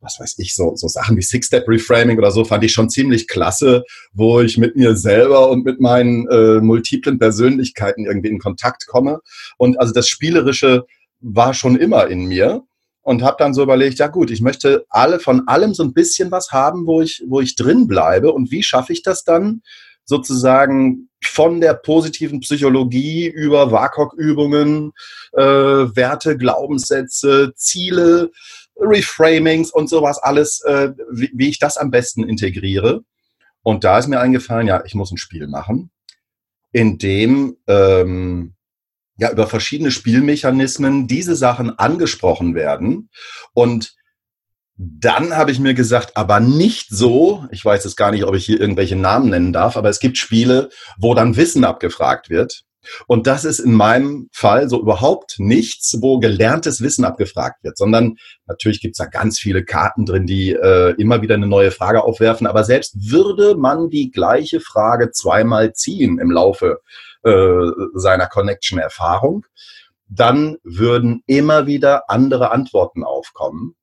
was 0.00 0.18
weiß 0.18 0.36
ich, 0.38 0.54
so, 0.54 0.74
so 0.76 0.88
Sachen 0.88 1.16
wie 1.16 1.22
Six-Step-Reframing 1.22 2.18
oder 2.18 2.30
so 2.30 2.44
fand 2.44 2.64
ich 2.64 2.72
schon 2.72 2.90
ziemlich 2.90 3.28
klasse, 3.28 3.84
wo 4.12 4.40
ich 4.40 4.58
mit 4.58 4.76
mir 4.76 4.96
selber 4.96 5.50
und 5.50 5.64
mit 5.64 5.80
meinen 5.80 6.28
äh, 6.28 6.60
multiplen 6.60 7.18
Persönlichkeiten 7.18 8.06
irgendwie 8.06 8.28
in 8.28 8.38
Kontakt 8.38 8.86
komme. 8.86 9.20
Und 9.58 9.78
also 9.80 9.92
das 9.92 10.08
Spielerische 10.08 10.84
war 11.20 11.54
schon 11.54 11.76
immer 11.76 12.06
in 12.08 12.26
mir 12.26 12.62
und 13.02 13.22
habe 13.22 13.36
dann 13.38 13.54
so 13.54 13.62
überlegt, 13.62 13.98
ja 13.98 14.08
gut, 14.08 14.30
ich 14.30 14.40
möchte 14.40 14.84
alle 14.88 15.20
von 15.20 15.46
allem 15.46 15.74
so 15.74 15.82
ein 15.82 15.92
bisschen 15.92 16.30
was 16.30 16.50
haben, 16.50 16.86
wo 16.86 17.02
ich, 17.02 17.22
wo 17.28 17.40
ich 17.40 17.54
drin 17.56 17.86
bleibe. 17.86 18.32
Und 18.32 18.50
wie 18.50 18.62
schaffe 18.62 18.92
ich 18.92 19.02
das 19.02 19.24
dann? 19.24 19.62
Sozusagen 20.06 21.10
von 21.22 21.60
der 21.60 21.74
positiven 21.74 22.40
Psychologie 22.40 23.26
über 23.26 23.70
WAKOK-Übungen, 23.70 24.92
äh, 25.32 25.42
Werte, 25.42 26.38
Glaubenssätze, 26.38 27.52
Ziele, 27.56 28.30
Reframings 28.78 29.70
und 29.70 29.88
sowas 29.88 30.18
alles, 30.18 30.62
äh, 30.62 30.92
wie, 31.10 31.30
wie 31.34 31.48
ich 31.48 31.58
das 31.58 31.76
am 31.76 31.90
besten 31.90 32.26
integriere. 32.28 33.02
Und 33.62 33.84
da 33.84 33.98
ist 33.98 34.06
mir 34.06 34.20
eingefallen, 34.20 34.68
ja, 34.68 34.84
ich 34.84 34.94
muss 34.94 35.10
ein 35.10 35.18
Spiel 35.18 35.48
machen, 35.48 35.90
in 36.72 36.98
dem 36.98 37.56
ähm, 37.66 38.54
ja 39.16 39.32
über 39.32 39.46
verschiedene 39.46 39.90
Spielmechanismen 39.90 41.08
diese 41.08 41.34
Sachen 41.34 41.76
angesprochen 41.78 42.54
werden 42.54 43.08
und 43.54 43.95
dann 44.78 45.34
habe 45.34 45.50
ich 45.50 45.58
mir 45.58 45.74
gesagt, 45.74 46.16
aber 46.16 46.40
nicht 46.40 46.88
so, 46.90 47.46
ich 47.50 47.64
weiß 47.64 47.84
jetzt 47.84 47.96
gar 47.96 48.10
nicht, 48.10 48.24
ob 48.24 48.34
ich 48.34 48.44
hier 48.44 48.60
irgendwelche 48.60 48.96
Namen 48.96 49.30
nennen 49.30 49.52
darf, 49.52 49.76
aber 49.76 49.88
es 49.88 50.00
gibt 50.00 50.18
Spiele, 50.18 50.68
wo 50.98 51.14
dann 51.14 51.36
Wissen 51.36 51.64
abgefragt 51.64 52.28
wird. 52.28 52.62
Und 53.06 53.26
das 53.26 53.44
ist 53.44 53.58
in 53.58 53.72
meinem 53.72 54.28
Fall 54.32 54.68
so 54.68 54.80
überhaupt 54.80 55.36
nichts, 55.38 55.96
wo 56.00 56.18
gelerntes 56.18 56.80
Wissen 56.80 57.04
abgefragt 57.04 57.64
wird, 57.64 57.76
sondern 57.76 58.16
natürlich 58.46 58.80
gibt 58.80 58.92
es 58.92 58.98
da 58.98 59.06
ganz 59.06 59.38
viele 59.38 59.64
Karten 59.64 60.04
drin, 60.04 60.26
die 60.26 60.52
äh, 60.52 60.94
immer 60.96 61.22
wieder 61.22 61.34
eine 61.34 61.48
neue 61.48 61.72
Frage 61.72 62.04
aufwerfen. 62.04 62.46
Aber 62.46 62.62
selbst 62.62 63.10
würde 63.10 63.56
man 63.56 63.90
die 63.90 64.10
gleiche 64.10 64.60
Frage 64.60 65.10
zweimal 65.10 65.72
ziehen 65.72 66.18
im 66.18 66.30
Laufe 66.30 66.80
äh, 67.24 67.70
seiner 67.94 68.26
Connection-Erfahrung, 68.26 69.46
dann 70.08 70.58
würden 70.62 71.22
immer 71.26 71.66
wieder 71.66 72.08
andere 72.08 72.52
Antworten 72.52 73.02
aufkommen. 73.02 73.74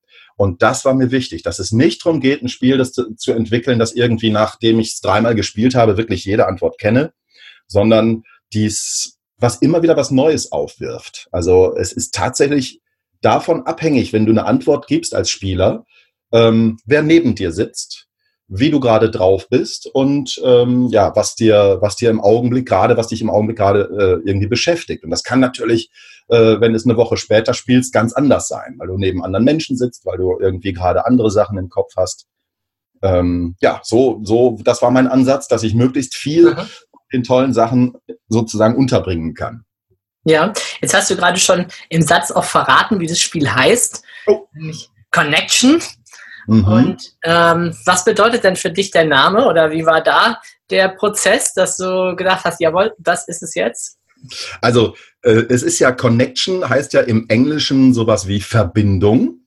Und 0.44 0.62
das 0.62 0.84
war 0.84 0.94
mir 0.94 1.10
wichtig, 1.10 1.42
dass 1.42 1.58
es 1.58 1.72
nicht 1.72 2.06
darum 2.06 2.20
geht, 2.20 2.42
ein 2.42 2.50
Spiel 2.50 2.78
das 2.78 2.92
zu, 2.92 3.16
zu 3.16 3.32
entwickeln, 3.32 3.80
das 3.80 3.94
irgendwie, 3.94 4.30
nachdem 4.30 4.78
ich 4.82 4.90
es 4.96 5.00
dreimal 5.00 5.36
gespielt 5.36 5.74
habe, 5.74 5.96
wirklich 5.96 6.26
jede 6.26 6.48
Antwort 6.48 6.78
kenne, 6.78 7.14
sondern 7.66 8.24
dies, 8.52 9.20
was 9.38 9.62
immer 9.62 9.84
wieder 9.84 9.96
was 9.96 10.12
Neues 10.12 10.52
aufwirft. 10.52 11.30
Also 11.32 11.78
es 11.78 11.94
ist 11.94 12.14
tatsächlich 12.14 12.82
davon 13.22 13.66
abhängig, 13.66 14.12
wenn 14.12 14.26
du 14.26 14.34
eine 14.34 14.44
Antwort 14.44 14.88
gibst 14.88 15.16
als 15.16 15.30
Spieler, 15.30 15.86
ähm, 16.34 16.78
wer 16.84 17.04
neben 17.04 17.36
dir 17.36 17.54
sitzt, 17.54 18.10
wie 18.48 18.70
du 18.70 18.80
gerade 18.80 19.10
drauf 19.10 19.48
bist 19.50 19.88
und 19.94 20.40
ähm, 20.44 20.88
ja, 20.90 21.16
was 21.16 21.36
dir, 21.36 21.78
was 21.80 21.96
dir 21.96 22.10
im 22.10 22.22
Augenblick 22.22 22.68
gerade, 22.68 22.98
was 22.98 23.08
dich 23.08 23.22
im 23.22 23.30
Augenblick 23.30 23.58
gerade 23.58 23.82
äh, 24.24 24.30
irgendwie 24.30 24.48
beschäftigt. 24.48 25.04
Und 25.04 25.12
das 25.12 25.24
kann 25.24 25.40
natürlich, 25.40 25.90
äh, 26.28 26.60
wenn 26.60 26.76
es 26.76 26.86
eine 26.86 26.98
Woche 26.98 27.18
später 27.18 27.54
spielst, 27.54 27.94
ganz 27.94 28.14
anders 28.14 28.48
sein, 28.48 28.76
weil 28.78 28.88
du 28.88 28.98
neben 28.98 29.24
anderen 29.24 29.46
Menschen 29.46 29.78
sitzt, 29.78 30.06
weil 30.06 30.18
du 30.18 30.38
irgendwie 30.40 30.74
gerade 30.74 31.06
andere 31.06 31.32
Sachen 31.32 31.58
im 31.58 31.70
Kopf 31.70 31.94
hast. 31.96 32.28
Ähm, 33.02 33.56
ja, 33.62 33.82
so, 33.84 34.22
so, 34.24 34.60
das 34.64 34.82
war 34.82 34.92
mein 34.92 35.08
Ansatz, 35.08 35.48
dass 35.48 35.64
ich 35.64 35.74
möglichst 35.74 36.16
viel 36.16 36.52
mhm. 36.52 36.68
in 37.12 37.24
tollen 37.24 37.54
Sachen 37.54 37.94
sozusagen 38.28 38.76
unterbringen 38.76 39.34
kann. 39.34 39.64
Ja, 40.26 40.54
jetzt 40.82 40.94
hast 40.94 41.10
du 41.10 41.16
gerade 41.16 41.40
schon 41.40 41.66
im 41.90 42.02
Satz 42.02 42.32
auch 42.32 42.46
verraten, 42.46 43.00
wie 43.00 43.08
das 43.08 43.20
Spiel 43.20 43.50
heißt, 43.50 44.04
oh. 44.28 44.48
nämlich 44.54 44.90
Connection. 45.12 45.82
Mhm. 46.48 46.66
Und 46.66 47.14
ähm, 47.24 47.76
was 47.86 48.06
bedeutet 48.06 48.44
denn 48.44 48.56
für 48.56 48.72
dich 48.72 48.92
der 48.92 49.06
Name 49.06 49.46
oder 49.48 49.72
wie 49.72 49.86
war 49.86 50.02
da 50.02 50.40
der 50.70 50.90
Prozess, 50.90 51.54
dass 51.54 51.78
du 51.78 52.16
gedacht 52.16 52.44
hast, 52.44 52.60
jawohl, 52.60 52.94
das 52.98 53.28
ist 53.28 53.44
es 53.44 53.56
jetzt? 53.56 53.98
Also 54.62 54.96
äh, 55.22 55.44
es 55.50 55.64
ist 55.64 55.80
ja 55.80 55.92
Connection, 55.92 56.68
heißt 56.68 56.94
ja 56.94 57.02
im 57.02 57.26
Englischen 57.30 57.94
sowas 57.94 58.28
wie 58.28 58.42
Verbindung. 58.42 59.40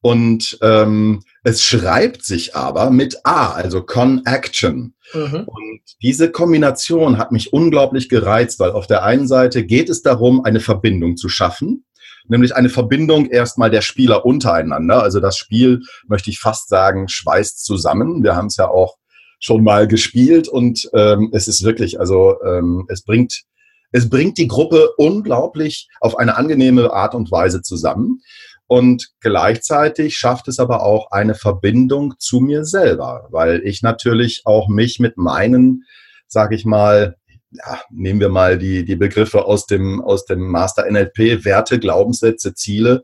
Und 0.00 0.58
ähm, 0.62 1.22
es 1.44 1.62
schreibt 1.64 2.24
sich 2.24 2.56
aber 2.56 2.90
mit 2.90 3.24
A, 3.24 3.52
also 3.52 3.82
Con-Action. 3.82 4.94
Mhm. 5.14 5.44
Und 5.46 5.80
diese 6.02 6.30
Kombination 6.30 7.18
hat 7.18 7.30
mich 7.30 7.52
unglaublich 7.52 8.08
gereizt, 8.08 8.58
weil 8.58 8.72
auf 8.72 8.88
der 8.88 9.04
einen 9.04 9.28
Seite 9.28 9.64
geht 9.64 9.88
es 9.88 10.02
darum, 10.02 10.44
eine 10.44 10.60
Verbindung 10.60 11.16
zu 11.16 11.28
schaffen, 11.28 11.84
nämlich 12.28 12.54
eine 12.54 12.68
Verbindung 12.68 13.26
erstmal 13.26 13.70
der 13.70 13.82
Spieler 13.82 14.24
untereinander. 14.24 15.02
Also 15.02 15.20
das 15.20 15.36
Spiel, 15.36 15.80
möchte 16.06 16.30
ich 16.30 16.38
fast 16.38 16.68
sagen, 16.68 17.08
schweißt 17.08 17.64
zusammen. 17.64 18.22
Wir 18.22 18.36
haben 18.36 18.46
es 18.46 18.56
ja 18.56 18.68
auch 18.68 18.96
schon 19.40 19.64
mal 19.64 19.88
gespielt 19.88 20.48
und 20.48 20.88
ähm, 20.94 21.30
es 21.32 21.48
ist 21.48 21.64
wirklich, 21.64 21.98
also 21.98 22.36
ähm, 22.44 22.86
es 22.88 23.02
bringt 23.02 23.42
es 23.92 24.08
bringt 24.08 24.38
die 24.38 24.48
Gruppe 24.48 24.90
unglaublich 24.96 25.88
auf 26.00 26.16
eine 26.18 26.36
angenehme 26.36 26.92
Art 26.92 27.14
und 27.14 27.30
Weise 27.30 27.60
zusammen. 27.60 28.22
Und 28.66 29.10
gleichzeitig 29.20 30.16
schafft 30.16 30.48
es 30.48 30.58
aber 30.58 30.82
auch 30.82 31.10
eine 31.10 31.34
Verbindung 31.34 32.14
zu 32.18 32.40
mir 32.40 32.64
selber, 32.64 33.28
weil 33.30 33.60
ich 33.64 33.82
natürlich 33.82 34.42
auch 34.46 34.68
mich 34.68 34.98
mit 34.98 35.18
meinen, 35.18 35.84
sag 36.26 36.52
ich 36.52 36.64
mal, 36.64 37.16
ja, 37.52 37.80
nehmen 37.90 38.20
wir 38.20 38.28
mal 38.28 38.58
die, 38.58 38.84
die 38.84 38.96
Begriffe 38.96 39.44
aus 39.44 39.66
dem, 39.66 40.00
aus 40.00 40.24
dem 40.24 40.50
Master 40.50 40.90
NLP, 40.90 41.44
Werte, 41.44 41.78
Glaubenssätze, 41.78 42.54
Ziele, 42.54 43.02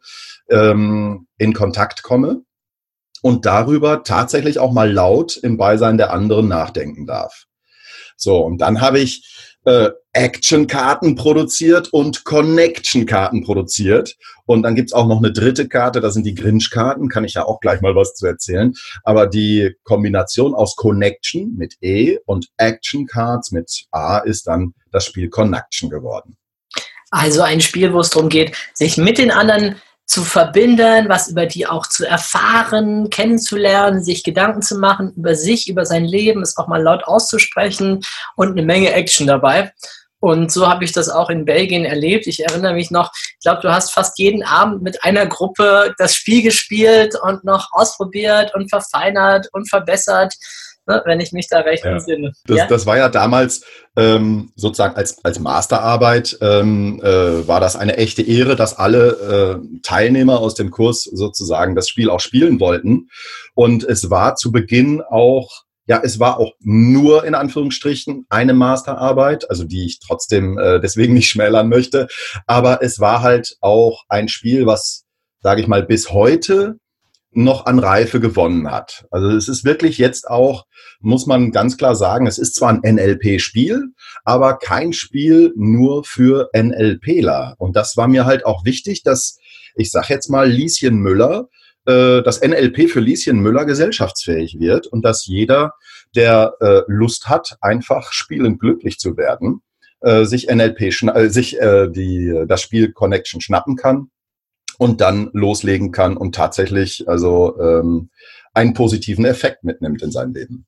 ähm, 0.48 1.26
in 1.36 1.52
Kontakt 1.52 2.02
komme 2.02 2.42
und 3.22 3.46
darüber 3.46 4.02
tatsächlich 4.04 4.58
auch 4.58 4.72
mal 4.72 4.90
laut 4.90 5.36
im 5.36 5.56
Beisein 5.56 5.98
der 5.98 6.12
anderen 6.12 6.48
nachdenken 6.48 7.06
darf. 7.06 7.44
So, 8.16 8.38
und 8.38 8.58
dann 8.58 8.80
habe 8.80 8.98
ich 8.98 9.47
äh, 9.68 9.90
Action-Karten 10.14 11.14
produziert 11.14 11.92
und 11.92 12.24
Connection-Karten 12.24 13.44
produziert. 13.44 14.16
Und 14.46 14.62
dann 14.62 14.74
gibt's 14.74 14.94
auch 14.94 15.06
noch 15.06 15.18
eine 15.18 15.30
dritte 15.30 15.68
Karte, 15.68 16.00
das 16.00 16.14
sind 16.14 16.24
die 16.24 16.34
Grinch-Karten, 16.34 17.10
kann 17.10 17.24
ich 17.24 17.34
ja 17.34 17.44
auch 17.44 17.60
gleich 17.60 17.82
mal 17.82 17.94
was 17.94 18.14
zu 18.14 18.26
erzählen. 18.26 18.72
Aber 19.04 19.26
die 19.26 19.76
Kombination 19.84 20.54
aus 20.54 20.74
Connection 20.74 21.54
mit 21.56 21.74
E 21.82 22.16
und 22.24 22.48
Action-Cards 22.56 23.52
mit 23.52 23.84
A 23.90 24.18
ist 24.18 24.46
dann 24.46 24.72
das 24.90 25.04
Spiel 25.04 25.28
Connection 25.28 25.90
geworden. 25.90 26.38
Also 27.10 27.42
ein 27.42 27.60
Spiel, 27.60 27.92
wo 27.92 28.00
es 28.00 28.10
darum 28.10 28.30
geht, 28.30 28.56
sich 28.72 28.96
mit 28.96 29.18
den 29.18 29.30
anderen 29.30 29.76
zu 30.08 30.24
verbinden, 30.24 31.08
was 31.08 31.28
über 31.28 31.44
die 31.44 31.66
auch 31.66 31.86
zu 31.86 32.06
erfahren, 32.06 33.10
kennenzulernen, 33.10 34.02
sich 34.02 34.24
Gedanken 34.24 34.62
zu 34.62 34.78
machen 34.78 35.12
über 35.16 35.34
sich, 35.34 35.68
über 35.68 35.84
sein 35.84 36.06
Leben, 36.06 36.42
es 36.42 36.56
auch 36.56 36.66
mal 36.66 36.82
laut 36.82 37.04
auszusprechen 37.04 38.00
und 38.34 38.52
eine 38.52 38.62
Menge 38.62 38.92
Action 38.92 39.26
dabei. 39.26 39.70
Und 40.20 40.50
so 40.50 40.66
habe 40.66 40.84
ich 40.84 40.92
das 40.92 41.10
auch 41.10 41.30
in 41.30 41.44
Belgien 41.44 41.84
erlebt. 41.84 42.26
Ich 42.26 42.42
erinnere 42.42 42.72
mich 42.72 42.90
noch, 42.90 43.12
ich 43.14 43.40
glaube, 43.42 43.60
du 43.60 43.70
hast 43.70 43.92
fast 43.92 44.18
jeden 44.18 44.42
Abend 44.42 44.82
mit 44.82 45.04
einer 45.04 45.26
Gruppe 45.26 45.94
das 45.98 46.14
Spiel 46.14 46.42
gespielt 46.42 47.14
und 47.22 47.44
noch 47.44 47.68
ausprobiert 47.72 48.54
und 48.54 48.70
verfeinert 48.70 49.48
und 49.52 49.68
verbessert 49.68 50.34
ne, 50.88 51.02
wenn 51.04 51.20
ich 51.20 51.32
mich 51.32 51.48
da 51.48 51.60
recht 51.60 51.84
ja. 51.84 51.92
entsinne. 51.92 52.32
Das, 52.46 52.56
ja? 52.56 52.66
das 52.66 52.86
war 52.86 52.96
ja 52.96 53.08
damals 53.08 53.64
ähm, 53.96 54.50
sozusagen 54.56 54.96
als, 54.96 55.24
als 55.24 55.38
Masterarbeit, 55.38 56.38
ähm, 56.40 57.00
äh, 57.02 57.46
war 57.46 57.60
das 57.60 57.76
eine 57.76 57.96
echte 57.96 58.22
Ehre, 58.22 58.56
dass 58.56 58.76
alle 58.76 59.60
äh, 59.62 59.80
Teilnehmer 59.82 60.40
aus 60.40 60.54
dem 60.54 60.70
Kurs 60.70 61.04
sozusagen 61.04 61.74
das 61.74 61.88
Spiel 61.88 62.10
auch 62.10 62.20
spielen 62.20 62.58
wollten. 62.58 63.08
Und 63.54 63.84
es 63.84 64.10
war 64.10 64.34
zu 64.34 64.50
Beginn 64.50 65.02
auch 65.02 65.64
ja, 65.88 66.02
es 66.04 66.20
war 66.20 66.38
auch 66.38 66.52
nur 66.60 67.24
in 67.24 67.34
Anführungsstrichen 67.34 68.26
eine 68.28 68.52
Masterarbeit, 68.52 69.48
also 69.48 69.64
die 69.64 69.86
ich 69.86 70.00
trotzdem 70.00 70.58
äh, 70.58 70.80
deswegen 70.80 71.14
nicht 71.14 71.30
schmälern 71.30 71.70
möchte. 71.70 72.08
Aber 72.46 72.82
es 72.82 73.00
war 73.00 73.22
halt 73.22 73.56
auch 73.62 74.04
ein 74.10 74.28
Spiel, 74.28 74.66
was, 74.66 75.06
sage 75.40 75.62
ich 75.62 75.66
mal, 75.66 75.82
bis 75.82 76.10
heute 76.10 76.76
noch 77.32 77.66
an 77.66 77.78
Reife 77.78 78.20
gewonnen 78.20 78.70
hat. 78.70 79.06
Also 79.10 79.28
es 79.30 79.48
ist 79.48 79.64
wirklich 79.64 79.98
jetzt 79.98 80.28
auch, 80.28 80.66
muss 81.00 81.26
man 81.26 81.52
ganz 81.52 81.76
klar 81.76 81.94
sagen, 81.94 82.26
es 82.26 82.38
ist 82.38 82.54
zwar 82.54 82.70
ein 82.70 82.80
NLP-Spiel, 82.94 83.88
aber 84.24 84.58
kein 84.58 84.92
Spiel 84.92 85.52
nur 85.56 86.04
für 86.04 86.48
NLPler. 86.54 87.54
Und 87.58 87.76
das 87.76 87.96
war 87.96 88.08
mir 88.08 88.24
halt 88.24 88.46
auch 88.46 88.64
wichtig, 88.64 89.02
dass, 89.02 89.38
ich 89.76 89.90
sag 89.90 90.08
jetzt 90.08 90.30
mal, 90.30 90.48
Lieschen 90.48 90.96
Müller, 90.96 91.48
äh, 91.86 92.22
das 92.22 92.40
NLP 92.40 92.90
für 92.90 93.00
Lieschen 93.00 93.40
Müller 93.40 93.66
gesellschaftsfähig 93.66 94.58
wird 94.58 94.86
und 94.86 95.04
dass 95.04 95.26
jeder, 95.26 95.74
der 96.16 96.54
äh, 96.60 96.80
Lust 96.86 97.28
hat, 97.28 97.58
einfach 97.60 98.12
spielend 98.12 98.58
glücklich 98.58 98.98
zu 98.98 99.16
werden, 99.16 99.60
äh, 100.00 100.24
sich 100.24 100.48
NLP, 100.48 100.80
äh, 100.80 101.28
sich 101.28 101.60
äh, 101.60 101.88
die, 101.88 102.44
das 102.48 102.62
Spiel 102.62 102.92
Connection 102.92 103.40
schnappen 103.40 103.76
kann 103.76 104.10
und 104.78 105.00
dann 105.00 105.30
loslegen 105.34 105.92
kann 105.92 106.16
und 106.16 106.34
tatsächlich 106.34 107.06
also 107.08 107.58
ähm, 107.60 108.10
einen 108.54 108.74
positiven 108.74 109.24
Effekt 109.24 109.64
mitnimmt 109.64 110.02
in 110.02 110.10
seinem 110.10 110.32
Leben. 110.32 110.66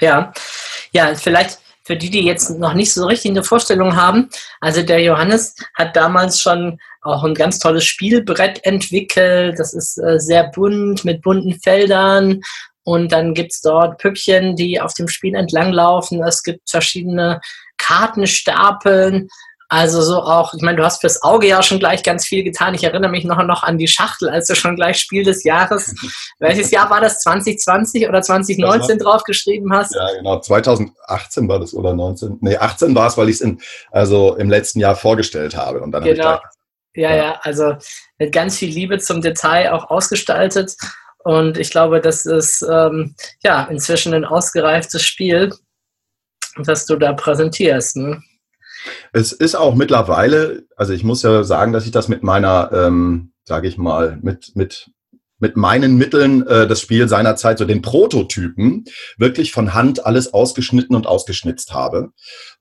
Ja, 0.00 0.32
ja, 0.92 1.14
vielleicht 1.14 1.60
für 1.84 1.96
die, 1.96 2.10
die 2.10 2.24
jetzt 2.24 2.50
noch 2.58 2.74
nicht 2.74 2.92
so 2.92 3.06
richtig 3.06 3.30
eine 3.30 3.44
Vorstellung 3.44 3.94
haben, 3.94 4.28
also 4.60 4.82
der 4.82 5.00
Johannes 5.00 5.54
hat 5.74 5.94
damals 5.94 6.40
schon 6.40 6.78
auch 7.06 7.22
ein 7.22 7.34
ganz 7.34 7.60
tolles 7.60 7.84
Spielbrett 7.84 8.64
entwickelt. 8.64 9.58
Das 9.58 9.72
ist 9.72 9.96
äh, 9.98 10.18
sehr 10.18 10.50
bunt 10.50 11.04
mit 11.04 11.22
bunten 11.22 11.58
Feldern. 11.60 12.40
Und 12.82 13.12
dann 13.12 13.34
gibt's 13.34 13.60
dort 13.60 13.98
Püppchen, 13.98 14.56
die 14.56 14.80
auf 14.80 14.94
dem 14.94 15.08
Spiel 15.08 15.34
entlanglaufen. 15.34 16.22
Es 16.22 16.42
gibt 16.42 16.68
verschiedene 16.68 17.40
Kartenstapeln. 17.78 19.28
Also 19.68 20.00
so 20.00 20.22
auch, 20.22 20.54
ich 20.54 20.62
meine, 20.62 20.76
du 20.76 20.84
hast 20.84 21.00
fürs 21.00 21.22
Auge 21.22 21.48
ja 21.48 21.62
schon 21.62 21.80
gleich 21.80 22.04
ganz 22.04 22.24
viel 22.24 22.44
getan. 22.44 22.74
Ich 22.74 22.84
erinnere 22.84 23.10
mich 23.10 23.24
noch, 23.24 23.42
noch 23.44 23.64
an 23.64 23.78
die 23.78 23.88
Schachtel, 23.88 24.28
als 24.28 24.46
du 24.46 24.54
schon 24.54 24.76
gleich 24.76 24.98
Spiel 24.98 25.24
des 25.24 25.42
Jahres, 25.42 25.92
welches 26.38 26.70
Jahr 26.70 26.88
war 26.88 27.00
das, 27.00 27.20
2020 27.20 28.08
oder 28.08 28.22
2019 28.22 28.98
draufgeschrieben 28.98 29.72
hast? 29.72 29.94
Ja, 29.94 30.08
genau, 30.16 30.38
2018 30.38 31.48
war 31.48 31.58
das 31.58 31.74
oder 31.74 31.94
19. 31.94 32.38
Nee, 32.40 32.56
18 32.56 32.94
war 32.94 33.08
es, 33.08 33.16
weil 33.16 33.28
ich 33.28 33.40
es 33.40 33.56
also 33.90 34.36
im 34.36 34.50
letzten 34.50 34.78
Jahr 34.78 34.94
vorgestellt 34.94 35.56
habe. 35.56 35.80
Und 35.80 35.90
dann 35.90 36.04
genau. 36.04 36.24
Habe 36.24 36.42
ich 36.44 36.56
ja, 36.96 37.10
ja, 37.10 37.16
ja, 37.16 37.40
also 37.42 37.76
mit 38.18 38.32
ganz 38.32 38.56
viel 38.56 38.70
Liebe 38.70 38.98
zum 38.98 39.20
Detail 39.20 39.72
auch 39.72 39.90
ausgestaltet. 39.90 40.76
Und 41.18 41.58
ich 41.58 41.70
glaube, 41.70 42.00
das 42.00 42.24
ist 42.24 42.62
ähm, 42.62 43.14
ja 43.42 43.64
inzwischen 43.64 44.14
ein 44.14 44.24
ausgereiftes 44.24 45.02
Spiel, 45.02 45.52
das 46.56 46.86
du 46.86 46.96
da 46.96 47.12
präsentierst. 47.12 47.96
Ne? 47.96 48.22
Es 49.12 49.32
ist 49.32 49.54
auch 49.54 49.74
mittlerweile, 49.74 50.64
also 50.76 50.92
ich 50.92 51.04
muss 51.04 51.22
ja 51.22 51.44
sagen, 51.44 51.72
dass 51.72 51.86
ich 51.86 51.92
das 51.92 52.08
mit 52.08 52.22
meiner, 52.22 52.70
ähm, 52.72 53.32
sage 53.44 53.68
ich 53.68 53.78
mal, 53.78 54.18
mit, 54.22 54.52
mit 54.54 54.90
mit 55.38 55.56
meinen 55.56 55.96
Mitteln 55.96 56.46
äh, 56.46 56.66
das 56.66 56.80
Spiel 56.80 57.08
seinerzeit, 57.08 57.58
so 57.58 57.66
den 57.66 57.82
Prototypen, 57.82 58.84
wirklich 59.18 59.52
von 59.52 59.74
Hand 59.74 60.06
alles 60.06 60.32
ausgeschnitten 60.32 60.96
und 60.96 61.06
ausgeschnitzt 61.06 61.74
habe. 61.74 62.12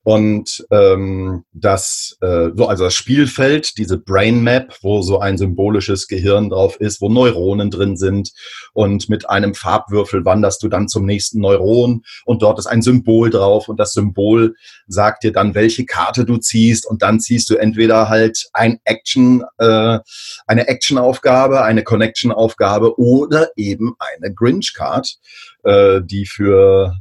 Und 0.03 0.63
ähm, 0.69 1.45
das, 1.51 2.15
äh, 2.21 2.49
so, 2.55 2.67
also 2.67 2.83
das 2.83 2.93
Spielfeld, 2.93 3.77
diese 3.79 3.97
Brain 3.97 4.43
Map, 4.43 4.77
wo 4.81 5.01
so 5.01 5.19
ein 5.19 5.37
symbolisches 5.37 6.07
Gehirn 6.07 6.51
drauf 6.51 6.79
ist, 6.79 7.01
wo 7.01 7.09
Neuronen 7.09 7.71
drin 7.71 7.97
sind 7.97 8.31
und 8.73 9.09
mit 9.09 9.27
einem 9.29 9.55
Farbwürfel 9.55 10.23
wanderst 10.23 10.61
du 10.61 10.67
dann 10.67 10.87
zum 10.87 11.05
nächsten 11.05 11.39
Neuron 11.39 12.03
und 12.25 12.43
dort 12.43 12.59
ist 12.59 12.67
ein 12.67 12.83
Symbol 12.83 13.31
drauf 13.31 13.67
und 13.67 13.79
das 13.79 13.93
Symbol 13.93 14.53
sagt 14.87 15.23
dir 15.23 15.31
dann, 15.31 15.55
welche 15.55 15.85
Karte 15.85 16.25
du 16.25 16.37
ziehst 16.37 16.85
und 16.85 17.01
dann 17.01 17.19
ziehst 17.19 17.49
du 17.49 17.55
entweder 17.55 18.09
halt 18.09 18.47
ein 18.53 18.79
Action, 18.83 19.43
äh, 19.57 19.99
eine 20.47 20.67
Action-Aufgabe, 20.67 21.63
eine 21.63 21.83
Connection-Aufgabe 21.83 22.99
oder 22.99 23.49
eben 23.55 23.95
eine 23.99 24.33
Grinch-Card, 24.33 25.15
äh, 25.63 26.01
die 26.03 26.25
für 26.25 26.95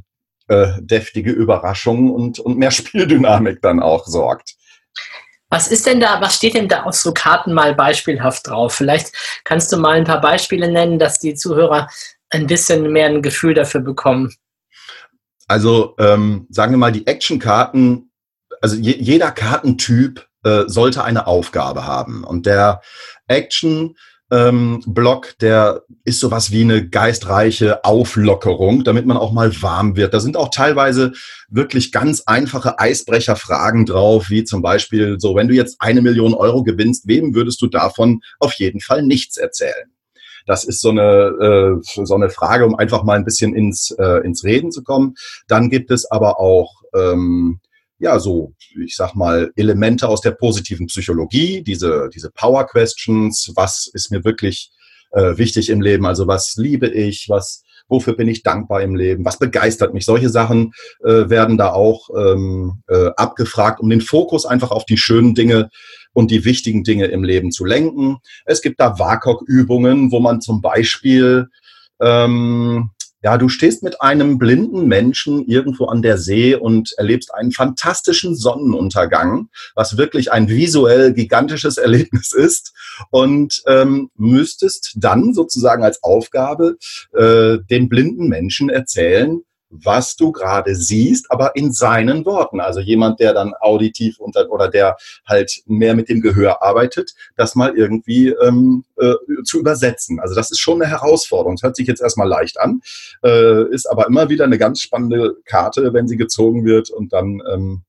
äh, 0.47 0.73
deftige 0.79 1.31
Überraschungen 1.31 2.11
und, 2.11 2.39
und 2.39 2.57
mehr 2.57 2.71
Spieldynamik 2.71 3.61
dann 3.61 3.81
auch 3.81 4.05
sorgt. 4.05 4.55
Was 5.49 5.67
ist 5.67 5.85
denn 5.85 5.99
da, 5.99 6.19
was 6.21 6.35
steht 6.35 6.55
denn 6.55 6.67
da 6.67 6.83
auf 6.83 6.95
so 6.95 7.13
Karten 7.13 7.53
mal 7.53 7.75
beispielhaft 7.75 8.47
drauf? 8.47 8.73
Vielleicht 8.73 9.11
kannst 9.43 9.71
du 9.71 9.77
mal 9.77 9.97
ein 9.97 10.03
paar 10.03 10.19
Beispiele 10.19 10.71
nennen, 10.71 10.99
dass 10.99 11.19
die 11.19 11.35
Zuhörer 11.35 11.87
ein 12.29 12.47
bisschen 12.47 12.91
mehr 12.91 13.07
ein 13.07 13.21
Gefühl 13.21 13.53
dafür 13.53 13.81
bekommen. 13.81 14.33
Also 15.47 15.95
ähm, 15.99 16.47
sagen 16.49 16.73
wir 16.73 16.77
mal, 16.77 16.91
die 16.91 17.07
Action-Karten, 17.07 18.11
also 18.61 18.75
je, 18.75 18.97
jeder 18.99 19.31
Kartentyp 19.31 20.27
äh, 20.43 20.63
sollte 20.67 21.03
eine 21.03 21.27
Aufgabe 21.27 21.85
haben. 21.85 22.23
Und 22.23 22.45
der 22.45 22.81
Action 23.27 23.95
ähm, 24.31 24.81
Block, 24.87 25.37
der 25.39 25.83
ist 26.03 26.19
sowas 26.19 26.51
wie 26.51 26.61
eine 26.61 26.87
geistreiche 26.87 27.83
Auflockerung, 27.83 28.83
damit 28.83 29.05
man 29.05 29.17
auch 29.17 29.31
mal 29.31 29.61
warm 29.61 29.95
wird. 29.95 30.13
Da 30.13 30.19
sind 30.19 30.35
auch 30.35 30.49
teilweise 30.49 31.13
wirklich 31.47 31.91
ganz 31.91 32.23
einfache 32.25 32.79
Eisbrecherfragen 32.79 33.85
drauf, 33.85 34.29
wie 34.29 34.43
zum 34.43 34.61
Beispiel 34.61 35.19
so, 35.19 35.35
wenn 35.35 35.47
du 35.47 35.53
jetzt 35.53 35.77
eine 35.79 36.01
Million 36.01 36.33
Euro 36.33 36.63
gewinnst, 36.63 37.07
wem 37.07 37.35
würdest 37.35 37.61
du 37.61 37.67
davon 37.67 38.21
auf 38.39 38.53
jeden 38.53 38.81
Fall 38.81 39.03
nichts 39.03 39.37
erzählen? 39.37 39.94
Das 40.45 40.63
ist 40.63 40.81
so 40.81 40.89
eine, 40.89 41.01
äh, 41.01 42.03
so 42.05 42.15
eine 42.15 42.29
Frage, 42.29 42.65
um 42.65 42.75
einfach 42.75 43.03
mal 43.03 43.17
ein 43.17 43.25
bisschen 43.25 43.55
ins, 43.55 43.91
äh, 43.91 44.25
ins 44.25 44.43
Reden 44.43 44.71
zu 44.71 44.83
kommen. 44.83 45.15
Dann 45.47 45.69
gibt 45.69 45.91
es 45.91 46.09
aber 46.09 46.39
auch 46.39 46.83
ähm, 46.93 47.59
ja, 47.97 48.19
so, 48.19 48.53
ich 48.83 48.95
sag 48.95 49.15
mal, 49.15 49.51
Elemente 49.55 50.07
aus 50.07 50.21
der 50.21 50.31
positiven 50.31 50.87
Psychologie, 50.87 51.63
diese, 51.63 52.09
diese 52.13 52.29
Power 52.29 52.65
Questions, 52.67 53.51
was 53.55 53.89
ist 53.93 54.11
mir 54.11 54.23
wirklich 54.25 54.71
äh, 55.11 55.37
wichtig 55.37 55.69
im 55.69 55.81
Leben, 55.81 56.05
also 56.05 56.27
was 56.27 56.55
liebe 56.57 56.87
ich, 56.87 57.29
was, 57.29 57.63
wofür 57.87 58.15
bin 58.15 58.27
ich 58.27 58.43
dankbar 58.43 58.81
im 58.81 58.95
Leben, 58.95 59.25
was 59.25 59.39
begeistert 59.39 59.93
mich. 59.93 60.05
Solche 60.05 60.29
Sachen 60.29 60.73
äh, 61.03 61.29
werden 61.29 61.57
da 61.57 61.71
auch 61.71 62.09
ähm, 62.17 62.81
äh, 62.87 63.11
abgefragt, 63.17 63.79
um 63.79 63.89
den 63.89 64.01
Fokus 64.01 64.45
einfach 64.45 64.71
auf 64.71 64.85
die 64.85 64.97
schönen 64.97 65.35
Dinge 65.35 65.69
und 66.13 66.31
die 66.31 66.45
wichtigen 66.45 66.83
Dinge 66.83 67.05
im 67.05 67.23
Leben 67.23 67.51
zu 67.51 67.65
lenken. 67.65 68.17
Es 68.45 68.61
gibt 68.61 68.79
da 68.79 68.97
WAKOK-Übungen, 68.97 70.11
wo 70.11 70.19
man 70.19 70.41
zum 70.41 70.61
Beispiel 70.61 71.47
ähm, 72.01 72.91
ja, 73.25 73.39
du 73.39 73.49
stehst 73.49 73.81
mit 73.81 74.03
einem 74.03 74.37
blinden 74.37 74.85
Menschen 74.85 75.47
irgendwo 75.47 75.85
an 75.85 76.03
der 76.03 76.19
See 76.19 76.53
und 76.53 76.93
erlebst 76.95 77.33
einen 77.33 77.51
fantastischen 77.51 78.35
Sonnenuntergang, 78.35 79.49
was 79.73 79.97
wirklich 79.97 80.31
ein 80.31 80.47
visuell 80.47 81.11
gigantisches 81.11 81.77
Erlebnis 81.85 82.33
ist. 82.33 82.73
Und 83.09 83.63
ähm, 83.65 84.11
müsstest 84.15 84.93
dann 84.97 85.33
sozusagen 85.33 85.83
als 85.83 86.03
Aufgabe 86.03 86.77
äh, 87.15 87.57
dem 87.67 87.89
blinden 87.89 88.27
Menschen 88.27 88.69
erzählen, 88.69 89.41
was 89.83 90.15
du 90.15 90.31
gerade 90.31 90.75
siehst, 90.75 91.31
aber 91.31 91.55
in 91.55 91.71
seinen 91.71 92.25
Worten. 92.25 92.59
Also 92.59 92.79
jemand, 92.79 93.19
der 93.19 93.33
dann 93.33 93.53
auditiv 93.59 94.19
unter, 94.19 94.49
oder 94.49 94.69
der 94.69 94.97
halt 95.27 95.61
mehr 95.65 95.95
mit 95.95 96.09
dem 96.09 96.21
Gehör 96.21 96.63
arbeitet, 96.63 97.13
das 97.35 97.55
mal 97.55 97.75
irgendwie 97.75 98.29
ähm, 98.29 98.85
äh, 98.97 99.13
zu 99.43 99.59
übersetzen. 99.59 100.19
Also 100.19 100.35
das 100.35 100.51
ist 100.51 100.59
schon 100.59 100.81
eine 100.81 100.89
Herausforderung. 100.89 101.55
Das 101.55 101.63
hört 101.63 101.75
sich 101.75 101.87
jetzt 101.87 102.01
erstmal 102.01 102.27
leicht 102.27 102.59
an, 102.59 102.81
äh, 103.23 103.69
ist 103.69 103.85
aber 103.85 104.07
immer 104.07 104.29
wieder 104.29 104.45
eine 104.45 104.57
ganz 104.57 104.81
spannende 104.81 105.35
Karte, 105.45 105.93
wenn 105.93 106.07
sie 106.07 106.17
gezogen 106.17 106.65
wird 106.65 106.89
und 106.89 107.13
dann 107.13 107.41
ähm, 107.51 107.83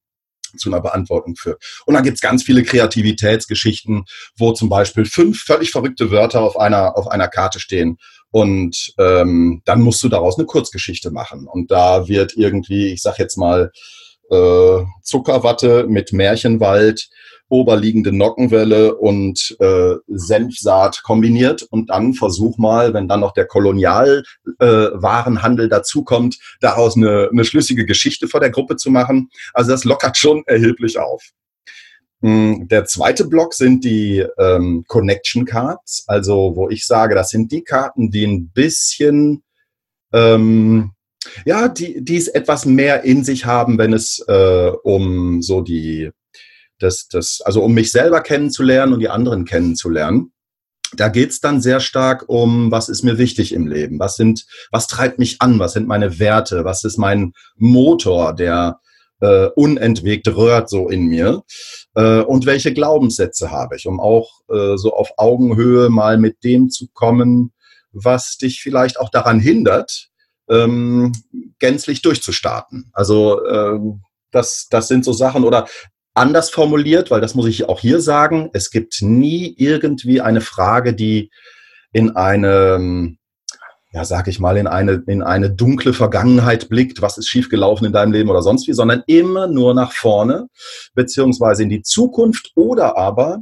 zu 0.57 0.71
einer 0.71 0.81
Beantwortung 0.81 1.37
führt. 1.37 1.63
Und 1.87 1.95
dann 1.95 2.05
gibt's 2.05 2.21
ganz 2.21 2.43
viele 2.43 2.63
Kreativitätsgeschichten, 2.63 4.05
wo 4.37 4.53
zum 4.53 4.69
Beispiel 4.69 5.05
fünf 5.05 5.43
völlig 5.43 5.71
verrückte 5.71 6.11
Wörter 6.11 6.41
auf 6.41 6.59
einer, 6.59 6.97
auf 6.97 7.09
einer 7.09 7.29
Karte 7.29 7.61
stehen 7.61 7.99
und 8.37 8.93
ähm, 8.99 9.63
dann 9.65 9.81
musst 9.81 10.05
du 10.05 10.11
daraus 10.11 10.37
eine 10.37 10.45
Kurzgeschichte 10.45 11.11
machen. 11.11 11.49
Und 11.51 11.71
da 11.71 12.07
wird 12.07 12.35
irgendwie, 12.37 12.89
ich 12.89 13.01
sag 13.01 13.19
jetzt 13.19 13.39
mal, 13.39 13.71
äh, 14.29 14.79
Zuckerwatte 15.03 15.87
mit 15.89 16.13
Märchenwald, 16.13 17.09
oberliegende 17.49 18.15
Nockenwelle 18.15 18.95
und 18.95 19.57
äh, 19.59 19.95
Senfsaat 20.09 21.03
kombiniert. 21.03 21.63
Und 21.63 21.89
dann 21.89 22.13
versuch 22.13 22.59
mal, 22.59 22.93
wenn 22.93 23.09
dann 23.09 23.21
noch 23.21 23.33
der 23.33 23.47
Kolonialwarenhandel 23.47 25.65
äh, 25.65 25.71
dazukommt, 25.71 26.37
daraus 26.61 26.95
eine, 26.95 27.31
eine 27.33 27.47
schlüssige 27.47 27.87
Geschichte 27.87 28.29
vor 28.29 28.41
der 28.41 28.51
Gruppe 28.51 28.77
zu 28.77 28.91
machen. 28.91 29.31
Also 29.55 29.71
das 29.71 29.85
lockert 29.85 30.19
schon 30.19 30.43
erheblich 30.45 30.99
auf. 30.99 31.23
Hm, 32.27 32.67
der 32.67 32.87
zweite 32.87 33.25
Block 33.25 33.55
sind 33.55 33.85
die 33.85 34.27
ähm, 34.37 34.85
Connection 34.89 35.45
Cards, 35.45 36.03
also 36.09 36.57
wo 36.57 36.69
ich 36.69 36.85
sage, 36.85 37.15
das 37.15 37.29
sind 37.29 37.53
die 37.53 37.63
Karten, 37.63 38.11
die 38.11 38.27
ein 38.27 38.51
bisschen, 38.51 39.45
ähm, 40.13 40.91
ja, 41.45 41.69
die, 41.69 42.03
die 42.03 42.17
es 42.17 42.27
etwas 42.27 42.67
mehr 42.67 43.05
in 43.05 43.23
sich 43.23 43.47
haben, 43.47 43.79
wenn 43.79 43.93
es 43.93 44.25
äh, 44.27 44.73
um 44.83 45.41
so 45.41 45.61
die, 45.61 46.11
das, 46.81 47.07
das, 47.07 47.43
also 47.45 47.63
um 47.63 47.75
mich 47.75 47.93
selber 47.93 48.21
kennenzulernen 48.23 48.95
und 48.95 48.99
die 48.99 49.09
anderen 49.09 49.45
kennenzulernen. 49.45 50.33
Da 50.97 51.07
geht's 51.07 51.39
dann 51.39 51.61
sehr 51.61 51.79
stark 51.79 52.29
um, 52.29 52.73
was 52.73 52.89
ist 52.89 53.05
mir 53.05 53.19
wichtig 53.19 53.53
im 53.53 53.69
Leben, 53.69 54.01
was 54.01 54.17
sind, 54.17 54.47
was 54.73 54.89
treibt 54.89 55.21
mich 55.21 55.41
an, 55.41 55.61
was 55.61 55.75
sind 55.75 55.87
meine 55.87 56.19
Werte, 56.19 56.65
was 56.65 56.83
ist 56.83 56.99
mein 56.99 57.35
Motor, 57.55 58.35
der 58.35 58.81
äh, 59.21 59.47
unentwegt 59.55 60.29
rührt 60.29 60.69
so 60.69 60.89
in 60.89 61.07
mir 61.07 61.43
äh, 61.95 62.21
und 62.21 62.47
welche 62.47 62.73
Glaubenssätze 62.73 63.51
habe 63.51 63.77
ich, 63.77 63.87
um 63.87 64.01
auch 64.01 64.31
äh, 64.49 64.77
so 64.77 64.95
auf 64.95 65.13
Augenhöhe 65.17 65.89
mal 65.89 66.19
mit 66.19 66.45
dem 66.45 66.71
zu 66.71 66.89
kommen, 66.93 67.53
was 67.93 68.37
dich 68.37 68.63
vielleicht 68.63 69.01
auch 69.01 69.11
daran 69.11 69.41
hindert, 69.41 70.09
ähm, 70.49 71.13
gänzlich 71.59 72.03
durchzustarten. 72.03 72.91
Also 72.93 73.45
ähm, 73.47 74.03
das, 74.31 74.69
das 74.71 74.89
sind 74.89 75.05
so 75.05 75.13
Sachen 75.13 75.45
oder 75.45 75.67
anders 76.15 76.51
formuliert, 76.51 77.11
weil 77.11 77.21
das 77.21 77.35
muss 77.35 77.47
ich 77.47 77.69
auch 77.69 77.81
hier 77.81 78.01
sagen, 78.01 78.51
es 78.53 78.71
gibt 78.71 79.03
nie 79.03 79.55
irgendwie 79.57 80.21
eine 80.21 80.41
Frage, 80.41 80.95
die 80.95 81.31
in 81.93 82.17
einem 82.17 83.19
ja, 83.97 84.05
sag 84.05 84.29
ich 84.29 84.39
mal, 84.41 84.59
in 84.59 84.67
eine, 84.67 85.03
in 85.07 85.23
eine 85.23 85.49
dunkle 85.49 85.95
Vergangenheit 85.95 86.69
blickt, 86.69 87.01
was 87.01 87.17
ist 87.17 87.31
schiefgelaufen 87.31 87.87
in 87.87 87.95
deinem 87.95 88.13
Leben 88.13 88.29
oder 88.29 88.43
sonst 88.43 88.69
wie, 88.69 88.75
sondern 88.75 89.03
immer 89.07 89.47
nur 89.47 89.73
nach 89.73 89.93
vorne, 89.93 90.49
beziehungsweise 90.93 91.63
in 91.63 91.71
die 91.71 91.81
Zukunft 91.81 92.53
oder 92.57 92.99
aber 92.99 93.39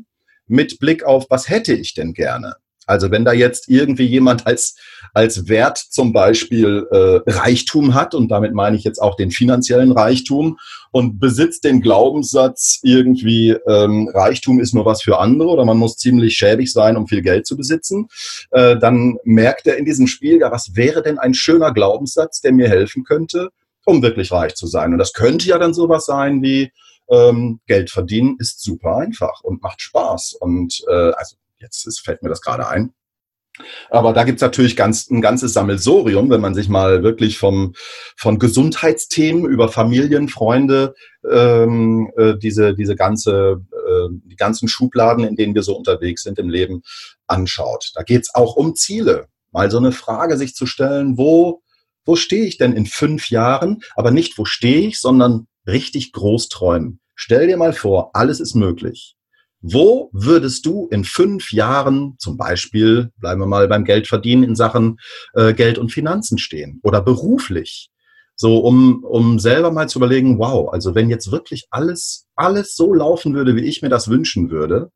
mit 0.47 0.79
Blick 0.79 1.03
auf, 1.03 1.27
was 1.29 1.49
hätte 1.49 1.73
ich 1.73 1.95
denn 1.95 2.13
gerne? 2.13 2.55
Also 2.87 3.11
wenn 3.11 3.25
da 3.25 3.33
jetzt 3.33 3.69
irgendwie 3.69 4.07
jemand 4.07 4.47
als, 4.47 4.77
als 5.13 5.49
Wert 5.49 5.79
zum 5.79 6.13
Beispiel 6.13 6.87
äh, 6.91 7.31
Reichtum 7.31 7.95
hat, 7.95 8.15
und 8.15 8.29
damit 8.29 8.55
meine 8.55 8.77
ich 8.77 8.85
jetzt 8.85 9.01
auch 9.01 9.17
den 9.17 9.31
finanziellen 9.31 9.93
Reichtum, 9.93 10.59
und 10.91 11.19
besitzt 11.19 11.65
den 11.65 11.81
Glaubenssatz 11.81 12.79
irgendwie, 12.83 13.51
ähm, 13.67 14.09
Reichtum 14.15 14.61
ist 14.61 14.75
nur 14.75 14.85
was 14.85 15.03
für 15.03 15.19
andere 15.19 15.49
oder 15.49 15.65
man 15.65 15.77
muss 15.77 15.97
ziemlich 15.97 16.37
schäbig 16.37 16.73
sein, 16.73 16.97
um 16.97 17.09
viel 17.09 17.23
Geld 17.23 17.47
zu 17.47 17.57
besitzen, 17.57 18.07
äh, 18.53 18.77
dann 18.79 19.17
merkt 19.25 19.67
er 19.67 19.77
in 19.77 19.85
diesem 19.85 20.07
Spiel, 20.07 20.39
ja, 20.39 20.53
was 20.53 20.77
wäre 20.77 21.03
denn 21.03 21.19
ein 21.19 21.35
schöner 21.35 21.73
Glaubenssatz, 21.73 22.41
der 22.41 22.53
mir 22.53 22.69
helfen 22.69 23.03
könnte, 23.03 23.51
um 23.85 24.03
wirklich 24.03 24.31
reich 24.31 24.55
zu 24.55 24.67
sein? 24.67 24.93
Und 24.93 24.99
das 24.99 25.13
könnte 25.13 25.49
ja 25.49 25.59
dann 25.59 25.75
sowas 25.75 26.07
sein 26.07 26.43
wie, 26.43 26.71
ähm, 27.11 27.61
Geld 27.67 27.91
verdienen 27.91 28.37
ist 28.39 28.63
super 28.63 28.97
einfach 28.97 29.43
und 29.43 29.63
macht 29.63 29.83
Spaß. 29.83 30.35
Und 30.41 30.83
äh, 30.89 31.13
also 31.17 31.37
Jetzt 31.65 31.87
ist, 31.87 32.01
fällt 32.01 32.23
mir 32.23 32.29
das 32.29 32.43
gerade 32.43 32.69
ein. 32.69 32.93
Aber 33.89 34.13
da 34.13 34.25
gibt's 34.25 34.43
natürlich 34.43 34.77
ganz, 34.77 35.09
ein 35.11 35.23
ganzes 35.23 35.53
Sammelsorium, 35.53 36.29
wenn 36.29 36.41
man 36.41 36.55
sich 36.55 36.69
mal 36.69 37.05
wirklich 37.05 37.39
vom, 37.39 37.75
von 38.17 38.39
Gesundheitsthemen 38.39 39.47
über 39.47 39.69
Familien, 39.69 40.29
Freunde, 40.29 40.95
ähm, 41.31 42.11
äh, 42.17 42.37
diese, 42.37 42.75
diese 42.75 42.97
ganze, 42.97 43.65
äh, 43.73 44.09
die 44.25 44.37
ganzen 44.37 44.69
Schubladen, 44.69 45.25
in 45.25 45.37
denen 45.37 45.55
wir 45.55 45.63
so 45.63 45.77
unterwegs 45.77 46.23
sind 46.23 46.39
im 46.39 46.51
Leben, 46.51 46.83
anschaut. 47.29 47.93
Da 47.95 48.03
geht's 48.03 48.35
auch 48.35 48.57
um 48.57 48.75
Ziele. 48.75 49.29
Mal 49.53 49.71
so 49.71 49.79
eine 49.79 49.93
Frage 49.93 50.37
sich 50.37 50.55
zu 50.55 50.67
stellen, 50.67 51.17
wo, 51.17 51.63
wo 52.05 52.17
stehe 52.17 52.45
ich 52.45 52.59
denn 52.59 52.73
in 52.73 52.87
fünf 52.87 53.31
Jahren? 53.31 53.83
Aber 53.95 54.11
nicht, 54.11 54.37
wo 54.37 54.45
stehe 54.45 54.89
ich, 54.89 55.01
sondern 55.01 55.47
richtig 55.65 56.13
groß 56.13 56.49
träumen. 56.49 56.99
Stell 57.15 57.47
dir 57.47 57.57
mal 57.57 57.73
vor, 57.73 58.11
alles 58.15 58.41
ist 58.41 58.57
möglich. 58.57 59.17
Wo 59.67 60.11
würdest 60.13 60.67
du 60.67 60.89
in 60.91 61.05
fünf 61.05 61.51
Jahren 61.51 62.17
zum 62.19 62.37
Beispiel, 62.37 63.13
bleiben 63.17 63.41
wir 63.41 63.47
mal 63.47 63.67
beim 63.67 63.87
Geldverdienen 63.87 64.45
in 64.45 64.55
Sachen 64.55 64.99
äh, 65.33 65.55
Geld 65.55 65.79
und 65.79 65.91
Finanzen 65.91 66.37
stehen 66.37 66.81
oder 66.83 67.01
beruflich? 67.01 67.89
So, 68.37 68.59
um, 68.59 69.03
um 69.05 69.39
selber 69.39 69.71
mal 69.71 69.89
zu 69.89 70.01
überlegen, 70.01 70.39
wow, 70.39 70.71
also 70.71 70.95
wenn 70.95 71.09
jetzt 71.09 71.33
wirklich 71.33 71.65
alles, 71.71 72.27
alles 72.35 72.77
so 72.77 72.93
laufen 72.93 73.33
würde, 73.33 73.57
wie 73.57 73.65
ich 73.65 73.81
mir 73.81 73.89
das 73.89 74.09
wünschen 74.09 74.51
würde, 74.51 74.91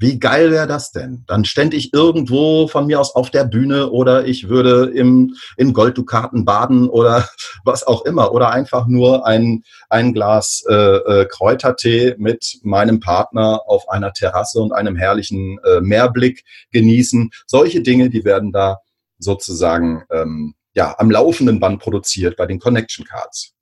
wie 0.00 0.18
geil 0.18 0.50
wäre 0.50 0.66
das 0.66 0.92
denn? 0.92 1.24
Dann 1.26 1.44
stände 1.44 1.76
ich 1.76 1.92
irgendwo 1.92 2.66
von 2.68 2.86
mir 2.86 2.98
aus 2.98 3.14
auf 3.14 3.30
der 3.30 3.44
Bühne 3.44 3.90
oder 3.90 4.26
ich 4.26 4.48
würde 4.48 4.90
im, 4.94 5.36
in 5.58 5.74
Golddukaten 5.74 6.46
baden 6.46 6.88
oder 6.88 7.28
was 7.64 7.86
auch 7.86 8.06
immer. 8.06 8.32
Oder 8.32 8.50
einfach 8.50 8.86
nur 8.86 9.26
ein, 9.26 9.62
ein 9.90 10.14
Glas 10.14 10.64
äh, 10.68 10.74
äh, 10.74 11.26
Kräutertee 11.26 12.14
mit 12.16 12.58
meinem 12.62 12.98
Partner 12.98 13.60
auf 13.66 13.90
einer 13.90 14.14
Terrasse 14.14 14.60
und 14.60 14.72
einem 14.72 14.96
herrlichen 14.96 15.58
äh, 15.64 15.82
Meerblick 15.82 16.44
genießen. 16.72 17.30
Solche 17.46 17.82
Dinge, 17.82 18.08
die 18.08 18.24
werden 18.24 18.52
da 18.52 18.78
sozusagen 19.18 20.04
ähm, 20.10 20.54
ja, 20.72 20.94
am 20.98 21.10
laufenden 21.10 21.60
Band 21.60 21.78
produziert 21.78 22.36
bei 22.36 22.46
den 22.46 22.58
Connection 22.58 23.04
Cards. 23.04 23.52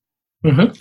Mhm. 0.43 0.73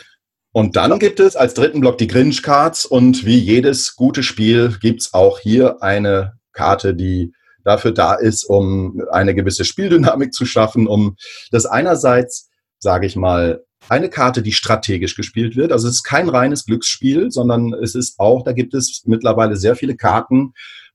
Und 0.51 0.75
dann 0.75 0.97
gibt 0.99 1.19
es 1.19 1.35
als 1.35 1.53
dritten 1.53 1.81
Block 1.81 1.97
die 1.97 2.07
Grinch 2.07 2.41
Cards 2.41 2.85
und 2.85 3.25
wie 3.25 3.37
jedes 3.37 3.95
gute 3.95 4.23
Spiel 4.23 4.75
gibt 4.81 5.01
es 5.01 5.13
auch 5.13 5.39
hier 5.39 5.83
eine 5.83 6.33
Karte, 6.53 6.95
die 6.95 7.33
dafür 7.63 7.91
da 7.91 8.13
ist, 8.13 8.45
um 8.45 9.01
eine 9.11 9.35
gewisse 9.35 9.65
Spieldynamik 9.65 10.33
zu 10.33 10.45
schaffen, 10.45 10.87
um 10.87 11.17
das 11.51 11.65
einerseits, 11.65 12.49
sage 12.79 13.05
ich 13.05 13.15
mal, 13.15 13.63
eine 13.89 14.09
Karte, 14.09 14.41
die 14.41 14.53
strategisch 14.53 15.15
gespielt 15.15 15.55
wird. 15.55 15.71
Also 15.71 15.87
es 15.87 15.95
ist 15.95 16.03
kein 16.03 16.29
reines 16.29 16.65
Glücksspiel, 16.65 17.29
sondern 17.31 17.73
es 17.73 17.95
ist 17.95 18.19
auch, 18.19 18.43
da 18.43 18.53
gibt 18.53 18.73
es 18.73 19.03
mittlerweile 19.05 19.55
sehr 19.55 19.75
viele 19.75 19.95
Karten, 19.95 20.53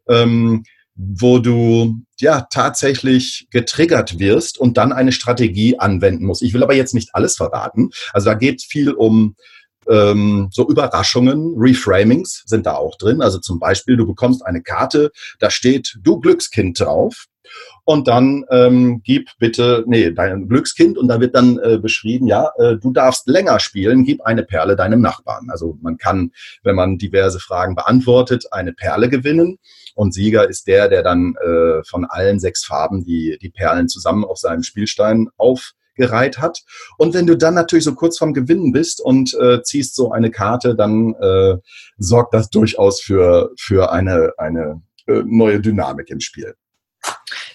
ähm, 0.08 0.64
wo 0.94 1.38
du 1.38 2.02
ja 2.20 2.46
tatsächlich 2.50 3.46
getriggert 3.50 4.18
wirst 4.18 4.58
und 4.58 4.76
dann 4.76 4.92
eine 4.92 5.12
Strategie 5.12 5.78
anwenden 5.78 6.26
musst. 6.26 6.42
Ich 6.42 6.54
will 6.54 6.62
aber 6.62 6.74
jetzt 6.74 6.94
nicht 6.94 7.10
alles 7.14 7.36
verraten. 7.36 7.90
Also 8.12 8.26
da 8.26 8.34
geht 8.34 8.62
viel 8.62 8.92
um 8.92 9.34
ähm, 9.88 10.48
so 10.52 10.68
Überraschungen, 10.68 11.54
Reframings 11.56 12.42
sind 12.46 12.66
da 12.66 12.74
auch 12.74 12.96
drin. 12.96 13.22
Also 13.22 13.38
zum 13.38 13.58
Beispiel, 13.58 13.96
du 13.96 14.06
bekommst 14.06 14.44
eine 14.44 14.62
Karte, 14.62 15.10
da 15.40 15.50
steht 15.50 15.98
du 16.00 16.20
Glückskind 16.20 16.78
drauf 16.78 17.26
und 17.84 18.08
dann 18.08 18.44
ähm, 18.50 19.02
gib 19.04 19.30
bitte, 19.38 19.84
nee, 19.86 20.10
dein 20.10 20.48
Glückskind 20.48 20.98
und 20.98 21.08
da 21.08 21.20
wird 21.20 21.34
dann 21.34 21.58
äh, 21.58 21.78
beschrieben, 21.78 22.26
ja, 22.26 22.50
äh, 22.58 22.76
du 22.76 22.92
darfst 22.92 23.26
länger 23.26 23.58
spielen, 23.60 24.04
gib 24.04 24.22
eine 24.22 24.44
Perle 24.44 24.76
deinem 24.76 25.00
Nachbarn. 25.00 25.48
Also 25.50 25.78
man 25.80 25.96
kann, 25.96 26.32
wenn 26.62 26.76
man 26.76 26.98
diverse 26.98 27.40
Fragen 27.40 27.74
beantwortet, 27.74 28.46
eine 28.52 28.72
Perle 28.72 29.08
gewinnen 29.08 29.58
und 29.94 30.14
Sieger 30.14 30.48
ist 30.48 30.66
der, 30.66 30.88
der 30.88 31.02
dann 31.02 31.34
äh, 31.44 31.82
von 31.84 32.04
allen 32.04 32.38
sechs 32.38 32.64
Farben 32.64 33.04
die, 33.04 33.38
die 33.40 33.50
Perlen 33.50 33.88
zusammen 33.88 34.24
auf 34.24 34.38
seinem 34.38 34.62
Spielstein 34.62 35.28
aufgereiht 35.36 36.38
hat. 36.38 36.62
Und 36.98 37.14
wenn 37.14 37.26
du 37.26 37.36
dann 37.36 37.54
natürlich 37.54 37.84
so 37.84 37.94
kurz 37.94 38.18
vorm 38.18 38.32
Gewinnen 38.32 38.72
bist 38.72 39.00
und 39.00 39.34
äh, 39.34 39.62
ziehst 39.62 39.94
so 39.94 40.12
eine 40.12 40.30
Karte, 40.30 40.74
dann 40.74 41.14
äh, 41.14 41.56
sorgt 41.98 42.34
das 42.34 42.48
durchaus 42.48 43.00
für, 43.00 43.50
für 43.58 43.92
eine, 43.92 44.32
eine 44.38 44.82
äh, 45.06 45.22
neue 45.26 45.60
Dynamik 45.60 46.10
im 46.10 46.20
Spiel. 46.20 46.54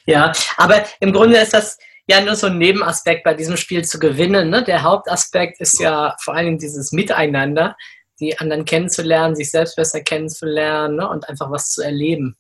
Ja, 0.05 0.31
aber 0.55 0.83
im 0.99 1.11
Grunde 1.11 1.37
ist 1.37 1.53
das 1.53 1.77
ja 2.07 2.21
nur 2.21 2.35
so 2.35 2.47
ein 2.47 2.57
Nebenaspekt 2.57 3.23
bei 3.23 3.33
diesem 3.33 3.57
Spiel 3.57 3.83
zu 3.83 3.99
gewinnen. 3.99 4.49
Ne? 4.49 4.63
Der 4.63 4.83
Hauptaspekt 4.83 5.59
ist 5.59 5.79
ja 5.79 6.15
vor 6.21 6.33
allem 6.33 6.57
dieses 6.57 6.91
Miteinander, 6.91 7.75
die 8.19 8.39
anderen 8.39 8.65
kennenzulernen, 8.65 9.35
sich 9.35 9.51
selbst 9.51 9.75
besser 9.75 10.01
kennenzulernen 10.01 10.95
ne? 10.95 11.09
und 11.09 11.27
einfach 11.27 11.51
was 11.51 11.71
zu 11.71 11.81
erleben. 11.81 12.37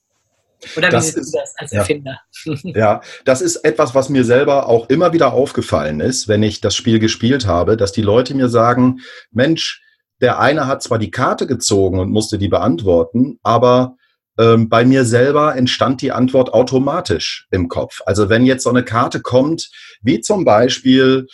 Oder 0.75 0.87
wie 0.87 0.91
Das 0.91 1.11
siehst 1.11 1.33
du 1.33 1.37
das 1.37 1.53
als 1.57 1.71
ja. 1.71 1.79
Erfinder? 1.79 2.19
Ja, 2.63 3.01
das 3.25 3.41
ist 3.41 3.57
etwas, 3.57 3.93
was 3.93 4.09
mir 4.09 4.23
selber 4.23 4.67
auch 4.67 4.89
immer 4.89 5.13
wieder 5.13 5.33
aufgefallen 5.33 5.99
ist, 5.99 6.27
wenn 6.27 6.41
ich 6.43 6.61
das 6.61 6.75
Spiel 6.75 6.99
gespielt 6.99 7.45
habe, 7.45 7.77
dass 7.77 7.91
die 7.91 8.01
Leute 8.01 8.33
mir 8.33 8.49
sagen, 8.49 9.01
Mensch, 9.31 9.83
der 10.21 10.39
eine 10.39 10.65
hat 10.65 10.81
zwar 10.81 10.97
die 10.97 11.11
Karte 11.11 11.45
gezogen 11.45 11.99
und 11.99 12.09
musste 12.09 12.39
die 12.39 12.47
beantworten, 12.47 13.39
aber 13.43 13.96
ähm, 14.37 14.69
bei 14.69 14.85
mir 14.85 15.05
selber 15.05 15.55
entstand 15.55 16.01
die 16.01 16.11
Antwort 16.11 16.53
automatisch 16.53 17.47
im 17.51 17.67
Kopf. 17.67 18.01
Also 18.05 18.29
wenn 18.29 18.45
jetzt 18.45 18.63
so 18.63 18.69
eine 18.69 18.83
Karte 18.83 19.21
kommt, 19.21 19.69
wie 20.01 20.21
zum 20.21 20.45
Beispiel, 20.45 21.27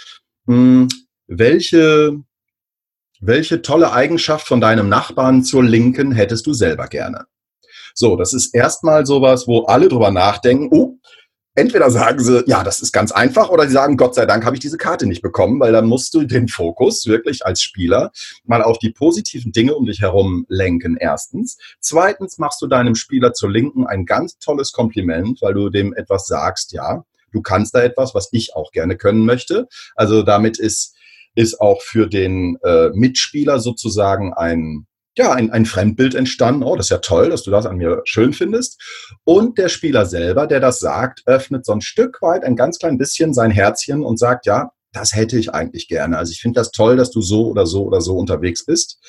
mh, 0.46 0.88
welche, 1.28 2.18
welche 3.20 3.62
tolle 3.62 3.92
Eigenschaft 3.92 4.48
von 4.48 4.62
deinem 4.62 4.90
Nachbarn 4.90 5.44
zur 5.44 5.64
Linken 5.64 6.12
hättest 6.12 6.48
du 6.48 6.54
selber 6.54 6.88
gerne? 6.88 7.26
So, 7.94 8.16
das 8.16 8.34
ist 8.34 8.56
erstmal 8.56 9.06
sowas, 9.06 9.48
wo 9.48 9.66
alle 9.66 9.88
drüber 9.88 10.12
nachdenken, 10.12 10.70
oh, 10.72 10.93
entweder 11.56 11.90
sagen 11.92 12.20
sie, 12.20 12.44
ja, 12.48 12.64
das 12.64 12.82
ist 12.82 12.92
ganz 12.92 13.12
einfach, 13.12 13.50
oder 13.50 13.68
sie 13.68 13.74
sagen, 13.74 13.98
Gott 13.98 14.16
sei 14.16 14.26
Dank 14.26 14.46
habe 14.46 14.56
ich 14.56 14.60
diese 14.60 14.78
Karte 14.78 15.06
nicht 15.06 15.22
bekommen, 15.22 15.60
weil 15.60 15.72
dann 15.72 15.86
musst 15.86 16.14
du 16.14 16.24
den 16.24 16.48
Fokus 16.48 17.06
wirklich 17.06 17.46
als 17.46 17.62
Spieler 17.62 18.12
mal 18.46 18.64
auf 18.64 18.80
die 18.80 18.92
positiven 18.92 19.52
Dinge 19.52 19.76
um 19.76 19.86
dich 19.86 20.02
herum 20.02 20.46
lenken, 20.50 20.98
erstens. 21.00 21.58
Zweitens 21.80 22.38
machst 22.38 22.62
du 22.62 22.68
deinem 22.68 22.96
Spieler 22.96 23.34
zur 23.34 23.52
Linken 23.52 23.86
ein 23.86 24.06
ganz 24.06 24.38
tolles 24.40 24.72
Kompliment, 24.72 25.42
weil 25.42 25.54
du 25.54 25.70
dem 25.70 25.94
etwas 25.94 26.26
sagst, 26.26 26.72
ja, 26.74 27.04
du 27.32 27.42
kannst 27.42 27.76
da 27.76 27.82
etwas, 27.84 28.16
was 28.16 28.30
ich 28.32 28.56
auch 28.56 28.72
gerne 28.72 28.98
können 28.98 29.26
möchte. 29.26 29.68
Also 29.96 30.24
damit 30.24 30.60
ist, 30.60 30.96
ist 31.36 31.60
auch 31.60 31.82
für 31.82 32.08
den 32.08 32.58
äh, 32.64 32.90
Mitspieler 32.94 33.60
sozusagen 33.60 34.34
ein, 34.34 34.86
ja, 35.18 35.32
ein, 35.32 35.52
ein 35.52 35.66
Fremdbild 35.66 36.16
entstanden. 36.16 36.64
Oh, 36.64 36.76
das 36.76 36.88
ist 36.88 36.92
ja 36.92 36.98
toll, 36.98 37.30
dass 37.30 37.44
du 37.44 37.52
das 37.52 37.66
an 37.66 37.78
mir 37.78 38.02
schön 38.06 38.34
findest. 38.34 38.82
Und 39.24 39.58
der 39.58 39.70
Spieler 39.70 40.06
selber, 40.06 40.48
der 40.48 40.60
das 40.60 40.80
sagt, 40.80 41.22
öffnet 41.26 41.66
so 41.66 41.74
ein 41.74 41.82
Stück 41.82 42.22
weit, 42.22 42.44
ein 42.44 42.56
ganz 42.56 42.80
klein 42.80 42.98
bisschen 42.98 43.34
sein 43.34 43.52
Herzchen 43.52 44.04
und 44.04 44.18
sagt, 44.18 44.46
ja, 44.46 44.72
das 44.92 45.14
hätte 45.16 45.38
ich 45.38 45.54
eigentlich 45.54 45.88
gerne. 45.88 46.18
Also 46.18 46.32
ich 46.32 46.42
finde 46.42 46.60
das 46.60 46.72
toll, 46.72 46.96
dass 46.98 47.12
du 47.12 47.22
so 47.22 47.48
oder 47.48 47.66
so 47.66 47.84
oder 47.84 48.02
so 48.02 48.16
unterwegs 48.16 48.66
bist 48.66 49.00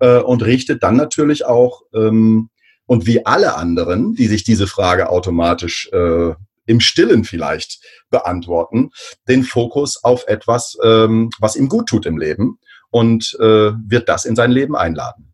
äh, 0.00 0.18
und 0.18 0.42
richtet 0.44 0.82
dann 0.82 0.96
natürlich 0.96 1.44
auch 1.44 1.82
ähm, 1.94 2.48
und 2.86 3.06
wie 3.06 3.24
alle 3.24 3.56
anderen, 3.56 4.14
die 4.14 4.26
sich 4.26 4.44
diese 4.44 4.66
Frage 4.66 5.08
automatisch 5.08 5.88
äh, 5.92 6.34
im 6.66 6.80
Stillen 6.80 7.24
vielleicht 7.24 7.80
beantworten, 8.10 8.90
den 9.28 9.42
Fokus 9.42 10.02
auf 10.02 10.26
etwas, 10.26 10.76
ähm, 10.82 11.30
was 11.38 11.56
ihm 11.56 11.68
gut 11.68 11.88
tut 11.88 12.06
im 12.06 12.18
Leben 12.18 12.58
und 12.90 13.36
äh, 13.40 13.72
wird 13.86 14.08
das 14.08 14.24
in 14.24 14.36
sein 14.36 14.50
Leben 14.50 14.76
einladen. 14.76 15.33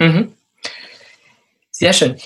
Mhm. 0.00 0.32
Sehr 1.74 1.92
schön. 1.92 2.16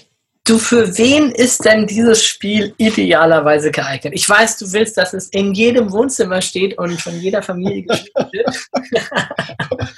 Du, 0.44 0.58
für 0.58 0.98
wen 0.98 1.30
ist 1.30 1.64
denn 1.64 1.86
dieses 1.86 2.24
Spiel 2.24 2.74
idealerweise 2.76 3.70
geeignet? 3.70 4.12
Ich 4.16 4.28
weiß, 4.28 4.58
du 4.58 4.72
willst, 4.72 4.96
dass 4.98 5.12
es 5.14 5.28
in 5.28 5.54
jedem 5.54 5.92
Wohnzimmer 5.92 6.42
steht 6.42 6.76
und 6.78 7.00
von 7.00 7.16
jeder 7.20 7.42
Familie 7.42 7.84
gespielt 7.84 8.26
wird. 8.32 8.58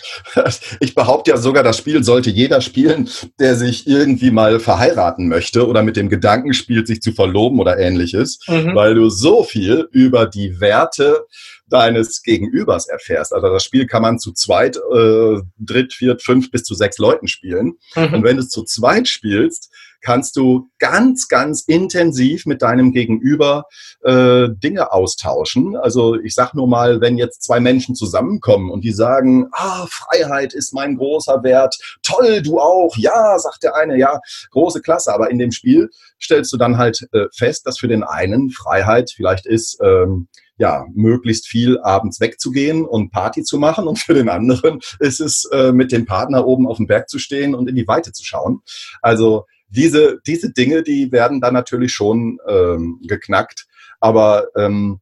Ich 0.81 0.95
behaupte 0.95 1.31
ja 1.31 1.37
sogar, 1.37 1.63
das 1.63 1.79
Spiel 1.79 2.03
sollte 2.05 2.31
jeder 2.31 2.61
spielen, 2.61 3.09
der 3.39 3.55
sich 3.57 3.87
irgendwie 3.87 4.31
mal 4.31 4.59
verheiraten 4.61 5.29
möchte 5.29 5.67
oder 5.67 5.83
mit 5.83 5.97
dem 5.97 6.09
Gedanken 6.09 6.53
spielt, 6.55 6.87
sich 6.89 7.01
zu 7.01 7.13
verloben 7.13 7.59
oder 7.61 7.79
ähnliches, 7.79 8.39
Mhm. 8.49 8.75
weil 8.75 8.95
du 8.95 9.09
so 9.11 9.45
viel 9.45 9.89
über 9.93 10.27
die 10.27 10.61
Werte 10.61 11.27
deines 11.69 12.23
Gegenübers 12.23 12.89
erfährst. 12.89 13.33
Also 13.33 13.49
das 13.49 13.65
Spiel 13.65 13.87
kann 13.87 14.03
man 14.03 14.19
zu 14.19 14.33
zweit, 14.33 14.77
äh, 14.77 15.41
dritt, 15.59 15.93
viert, 15.95 16.23
fünf 16.23 16.51
bis 16.51 16.63
zu 16.65 16.75
sechs 16.75 16.99
Leuten 16.99 17.27
spielen. 17.29 17.79
Und 17.97 18.13
Mhm. 18.13 18.25
wenn 18.25 18.37
du 18.37 18.43
es 18.43 18.51
zu 18.51 18.65
zweit 18.65 19.09
spielst, 19.09 19.71
kannst 20.05 20.37
du 20.37 20.69
ganz, 20.79 21.29
ganz 21.29 21.64
intensiv 21.67 22.47
mit 22.47 22.62
deinem 22.62 22.93
Gegenüber 22.93 23.64
äh, 24.03 24.49
Dinge 24.51 24.93
austauschen. 24.93 25.77
Also 25.77 26.14
ich 26.17 26.35
sag 26.35 26.55
nur 26.55 26.69
mal, 26.69 27.01
wenn 27.01 27.17
jetzt 27.17 27.43
zwei 27.43 27.59
Menschen 27.59 27.95
zusammenkommen 27.95 28.71
und 28.71 28.85
die 28.85 28.93
sagen, 28.93 29.49
ah, 29.53 29.87
Freiheit 29.88 30.53
ist 30.53 30.75
mein 30.75 30.97
großer 30.97 31.43
Wert, 31.43 31.75
toll, 32.03 32.43
du 32.43 32.61
auch, 32.61 32.97
ja, 32.97 33.38
sagt 33.38 33.62
der 33.62 33.75
eine, 33.77 33.99
ja, 33.99 34.21
große 34.51 34.83
Klasse. 34.83 35.12
Aber 35.12 35.31
in 35.31 35.38
dem 35.38 35.53
Spiel 35.53 35.88
stellst 36.23 36.53
du 36.53 36.59
dann 36.59 36.77
halt 36.77 37.09
äh, 37.12 37.27
fest, 37.35 37.67
dass 37.67 37.79
für 37.79 37.88
den 37.88 38.05
einen 38.05 38.51
Freiheit 38.51 39.11
vielleicht 39.11 39.47
ist, 39.47 39.79
ähm, 39.83 40.29
ja, 40.57 40.85
möglichst 40.95 41.49
viel 41.49 41.81
abends 41.81 42.21
wegzugehen 42.21 42.85
und 42.85 43.11
Party 43.11 43.43
zu 43.43 43.59
machen. 43.59 43.88
Und 43.88 43.99
für 43.99 44.14
den 44.14 44.29
anderen 44.29 44.81
ist 45.01 45.21
es, 45.21 45.49
äh, 45.51 45.73
mit 45.73 45.93
dem 45.93 46.05
Partner 46.05 46.47
oben 46.47 46.69
auf 46.69 46.77
dem 46.77 46.87
Berg 46.87 47.09
zu 47.09 47.19
stehen 47.19 47.55
und 47.55 47.69
in 47.69 47.75
die 47.75 47.88
Weite 47.88 48.12
zu 48.12 48.25
schauen. 48.25 48.61
Also 49.03 49.47
diese, 49.75 50.19
diese 50.27 50.53
Dinge, 50.53 50.83
die 50.83 51.13
werden 51.13 51.41
dann 51.41 51.55
natürlich 51.55 51.93
schon 51.93 52.39
ähm, 52.49 53.01
geknackt. 53.07 53.67
Aber 54.01 54.49
ähm, 54.57 55.01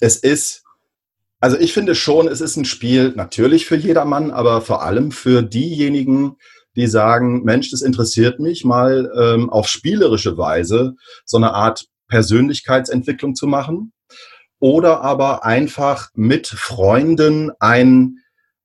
es 0.00 0.16
ist, 0.16 0.62
also 1.40 1.58
ich 1.58 1.72
finde 1.72 1.94
schon, 1.94 2.28
es 2.28 2.40
ist 2.40 2.56
ein 2.56 2.64
Spiel 2.64 3.12
natürlich 3.16 3.66
für 3.66 3.76
jedermann, 3.76 4.30
aber 4.30 4.60
vor 4.60 4.82
allem 4.82 5.10
für 5.10 5.42
diejenigen, 5.42 6.36
die 6.76 6.86
sagen, 6.86 7.42
Mensch, 7.42 7.70
das 7.70 7.82
interessiert 7.82 8.38
mich 8.38 8.64
mal 8.64 9.10
ähm, 9.18 9.50
auf 9.50 9.66
spielerische 9.68 10.36
Weise 10.36 10.94
so 11.24 11.38
eine 11.38 11.54
Art 11.54 11.86
Persönlichkeitsentwicklung 12.08 13.34
zu 13.34 13.46
machen 13.46 13.92
oder 14.58 15.00
aber 15.02 15.44
einfach 15.44 16.10
mit 16.14 16.46
Freunden 16.46 17.50
ein, 17.60 18.18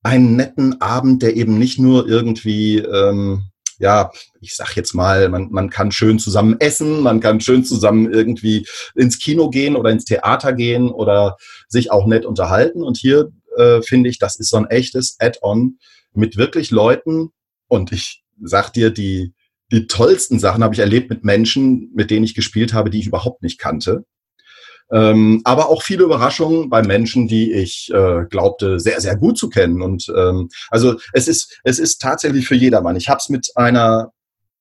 einen 0.04 0.36
netten 0.36 0.82
Abend, 0.82 1.22
der 1.22 1.36
eben 1.36 1.58
nicht 1.58 1.80
nur 1.80 2.08
irgendwie, 2.08 2.80
ähm, 2.80 3.51
ja, 3.82 4.12
ich 4.40 4.56
sag 4.56 4.76
jetzt 4.76 4.94
mal, 4.94 5.28
man, 5.30 5.50
man 5.52 5.70
kann 5.70 5.92
schön 5.92 6.20
zusammen 6.20 6.58
essen, 6.60 7.02
man 7.02 7.20
kann 7.20 7.42
schön 7.42 7.66
zusammen 7.66 8.12
irgendwie 8.12 8.66
ins 8.96 9.20
Kino 9.20 9.50
gehen 9.50 9.76
oder 9.76 9.90
ins 9.90 10.06
Theater 10.06 10.54
gehen 10.54 10.90
oder 10.90 11.38
sich 11.68 11.92
auch 11.92 12.06
nett 12.06 12.26
unterhalten. 12.26 12.84
Und 12.84 12.98
hier 12.98 13.32
äh, 13.58 13.82
finde 13.82 14.10
ich, 14.10 14.20
das 14.20 14.40
ist 14.40 14.50
so 14.50 14.58
ein 14.58 14.70
echtes 14.70 15.16
Add-on 15.20 15.80
mit 16.14 16.38
wirklich 16.38 16.72
Leuten. 16.72 17.30
Und 17.68 17.92
ich 17.92 18.24
sag 18.42 18.72
dir, 18.72 18.92
die, 18.92 19.34
die 19.72 19.88
tollsten 19.88 20.40
Sachen 20.40 20.64
habe 20.64 20.74
ich 20.74 20.80
erlebt 20.80 21.10
mit 21.10 21.24
Menschen, 21.24 21.92
mit 21.96 22.12
denen 22.12 22.26
ich 22.26 22.36
gespielt 22.36 22.74
habe, 22.74 22.90
die 22.90 23.00
ich 23.00 23.08
überhaupt 23.08 23.42
nicht 23.42 23.60
kannte. 23.60 24.06
Ähm, 24.92 25.42
aber 25.44 25.70
auch 25.70 25.84
viele 25.84 26.04
Überraschungen 26.04 26.70
bei 26.70 26.82
Menschen, 26.82 27.28
die 27.28 27.54
ich 27.54 27.92
äh, 27.94 28.26
glaubte 28.30 28.80
sehr, 28.80 29.00
sehr 29.02 29.16
gut 29.16 29.38
zu 29.38 29.50
kennen. 29.50 29.82
Und 29.82 30.12
ähm, 30.16 30.50
also 30.70 30.96
es 31.14 31.28
ist, 31.28 31.60
es 31.64 31.80
ist 31.80 32.02
tatsächlich 32.02 32.48
für 32.48 32.56
jedermann. 32.56 32.96
Ich 32.96 33.10
habe 33.10 33.20
es 33.20 33.30
mit 33.30 33.52
einer 33.56 34.12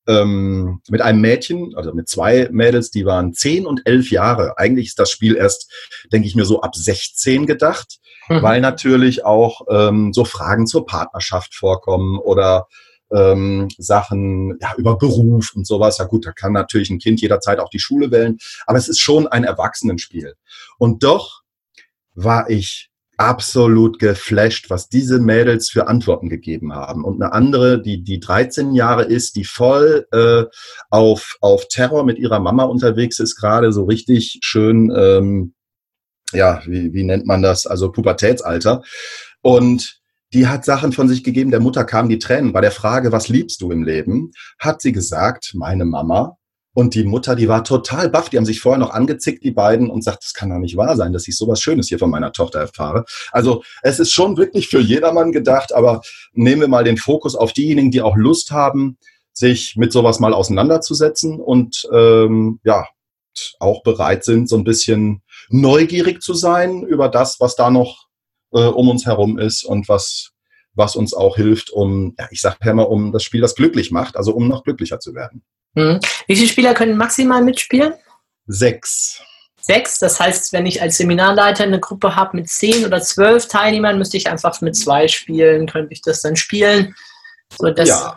ähm, 0.06 0.80
mit 0.88 1.02
einem 1.02 1.20
Mädchen, 1.20 1.74
also 1.76 1.92
mit 1.92 2.08
zwei 2.08 2.48
Mädels, 2.50 2.90
die 2.90 3.04
waren 3.04 3.34
zehn 3.34 3.66
und 3.66 3.82
elf 3.84 4.10
Jahre. 4.10 4.56
Eigentlich 4.56 4.86
ist 4.88 4.98
das 4.98 5.10
Spiel 5.10 5.36
erst, 5.36 5.70
denke 6.12 6.26
ich 6.26 6.34
mir, 6.34 6.46
so 6.46 6.62
ab 6.62 6.74
16 6.74 7.46
gedacht, 7.46 8.00
Mhm. 8.30 8.42
weil 8.42 8.60
natürlich 8.60 9.24
auch 9.24 9.62
ähm, 9.68 10.12
so 10.12 10.24
Fragen 10.24 10.66
zur 10.66 10.86
Partnerschaft 10.86 11.54
vorkommen 11.54 12.18
oder 12.18 12.68
ähm, 13.12 13.68
Sachen 13.78 14.58
ja, 14.60 14.74
über 14.76 14.96
Beruf 14.96 15.52
und 15.54 15.66
sowas. 15.66 15.98
Ja 15.98 16.04
gut, 16.04 16.26
da 16.26 16.32
kann 16.32 16.52
natürlich 16.52 16.90
ein 16.90 16.98
Kind 16.98 17.20
jederzeit 17.20 17.58
auch 17.58 17.70
die 17.70 17.78
Schule 17.78 18.10
wählen, 18.10 18.38
aber 18.66 18.78
es 18.78 18.88
ist 18.88 19.00
schon 19.00 19.26
ein 19.26 19.44
Erwachsenenspiel. 19.44 20.34
Und 20.78 21.02
doch 21.02 21.42
war 22.14 22.50
ich 22.50 22.90
absolut 23.20 23.98
geflasht, 23.98 24.70
was 24.70 24.88
diese 24.88 25.18
Mädels 25.18 25.68
für 25.68 25.88
Antworten 25.88 26.30
gegeben 26.30 26.74
haben. 26.74 27.04
Und 27.04 27.22
eine 27.22 27.34
andere, 27.34 27.82
die, 27.82 28.02
die 28.02 28.18
13 28.18 28.72
Jahre 28.72 29.04
ist, 29.04 29.36
die 29.36 29.44
voll 29.44 30.06
äh, 30.10 30.44
auf, 30.88 31.36
auf 31.42 31.68
Terror 31.68 32.04
mit 32.04 32.18
ihrer 32.18 32.40
Mama 32.40 32.64
unterwegs 32.64 33.18
ist, 33.18 33.36
gerade 33.36 33.72
so 33.72 33.84
richtig 33.84 34.38
schön, 34.42 34.90
ähm, 34.96 35.52
ja, 36.32 36.62
wie, 36.64 36.94
wie 36.94 37.02
nennt 37.02 37.26
man 37.26 37.42
das? 37.42 37.66
Also 37.66 37.92
Pubertätsalter. 37.92 38.82
Und 39.42 39.99
die 40.32 40.46
hat 40.46 40.64
Sachen 40.64 40.92
von 40.92 41.08
sich 41.08 41.24
gegeben. 41.24 41.50
Der 41.50 41.60
Mutter 41.60 41.84
kamen 41.84 42.08
die 42.08 42.18
Tränen. 42.18 42.52
Bei 42.52 42.60
der 42.60 42.70
Frage, 42.70 43.12
was 43.12 43.28
liebst 43.28 43.60
du 43.60 43.70
im 43.70 43.82
Leben, 43.82 44.32
hat 44.58 44.80
sie 44.80 44.92
gesagt, 44.92 45.52
meine 45.54 45.84
Mama. 45.84 46.36
Und 46.72 46.94
die 46.94 47.04
Mutter, 47.04 47.34
die 47.34 47.48
war 47.48 47.64
total 47.64 48.08
baff. 48.08 48.28
Die 48.28 48.36
haben 48.36 48.44
sich 48.44 48.60
vorher 48.60 48.78
noch 48.78 48.90
angezickt, 48.90 49.42
die 49.42 49.50
beiden, 49.50 49.90
und 49.90 50.04
sagt, 50.04 50.22
das 50.22 50.34
kann 50.34 50.50
doch 50.50 50.58
nicht 50.58 50.76
wahr 50.76 50.96
sein, 50.96 51.12
dass 51.12 51.26
ich 51.26 51.36
sowas 51.36 51.60
Schönes 51.60 51.88
hier 51.88 51.98
von 51.98 52.10
meiner 52.10 52.32
Tochter 52.32 52.60
erfahre. 52.60 53.04
Also 53.32 53.64
es 53.82 53.98
ist 53.98 54.12
schon 54.12 54.36
wirklich 54.36 54.68
für 54.68 54.80
jedermann 54.80 55.32
gedacht, 55.32 55.74
aber 55.74 56.00
nehmen 56.32 56.60
wir 56.60 56.68
mal 56.68 56.84
den 56.84 56.96
Fokus 56.96 57.34
auf 57.34 57.52
diejenigen, 57.52 57.90
die 57.90 58.02
auch 58.02 58.16
Lust 58.16 58.52
haben, 58.52 58.98
sich 59.32 59.74
mit 59.76 59.92
sowas 59.92 60.20
mal 60.20 60.32
auseinanderzusetzen 60.32 61.40
und 61.40 61.88
ähm, 61.92 62.60
ja, 62.62 62.86
auch 63.58 63.82
bereit 63.82 64.24
sind, 64.24 64.48
so 64.48 64.56
ein 64.56 64.64
bisschen 64.64 65.22
neugierig 65.48 66.22
zu 66.22 66.34
sein 66.34 66.82
über 66.82 67.08
das, 67.08 67.40
was 67.40 67.56
da 67.56 67.70
noch 67.70 68.09
äh, 68.52 68.58
um 68.58 68.88
uns 68.88 69.06
herum 69.06 69.38
ist 69.38 69.64
und 69.64 69.88
was, 69.88 70.30
was 70.74 70.96
uns 70.96 71.14
auch 71.14 71.36
hilft, 71.36 71.70
um, 71.70 72.14
ja, 72.18 72.28
ich 72.30 72.40
sage 72.40 72.56
ja 72.64 72.72
immer, 72.72 72.88
um 72.88 73.12
das 73.12 73.22
Spiel, 73.22 73.40
das 73.40 73.54
glücklich 73.54 73.90
macht, 73.90 74.16
also 74.16 74.32
um 74.34 74.48
noch 74.48 74.64
glücklicher 74.64 75.00
zu 75.00 75.14
werden. 75.14 75.42
Mhm. 75.74 76.00
Wie 76.26 76.36
viele 76.36 76.48
Spieler 76.48 76.74
können 76.74 76.96
maximal 76.96 77.42
mitspielen? 77.42 77.94
Sechs. 78.46 79.22
Sechs, 79.60 79.98
das 79.98 80.18
heißt, 80.18 80.52
wenn 80.52 80.66
ich 80.66 80.80
als 80.80 80.96
Seminarleiter 80.96 81.64
eine 81.64 81.80
Gruppe 81.80 82.16
habe 82.16 82.38
mit 82.38 82.48
zehn 82.48 82.84
oder 82.84 83.00
zwölf 83.02 83.46
Teilnehmern, 83.46 83.98
müsste 83.98 84.16
ich 84.16 84.28
einfach 84.28 84.60
mit 84.62 84.74
zwei 84.74 85.06
spielen, 85.06 85.66
könnte 85.66 85.92
ich 85.92 86.00
das 86.00 86.22
dann 86.22 86.36
spielen. 86.36 86.94
So, 87.58 87.70
dass, 87.70 87.88
ja. 87.88 88.16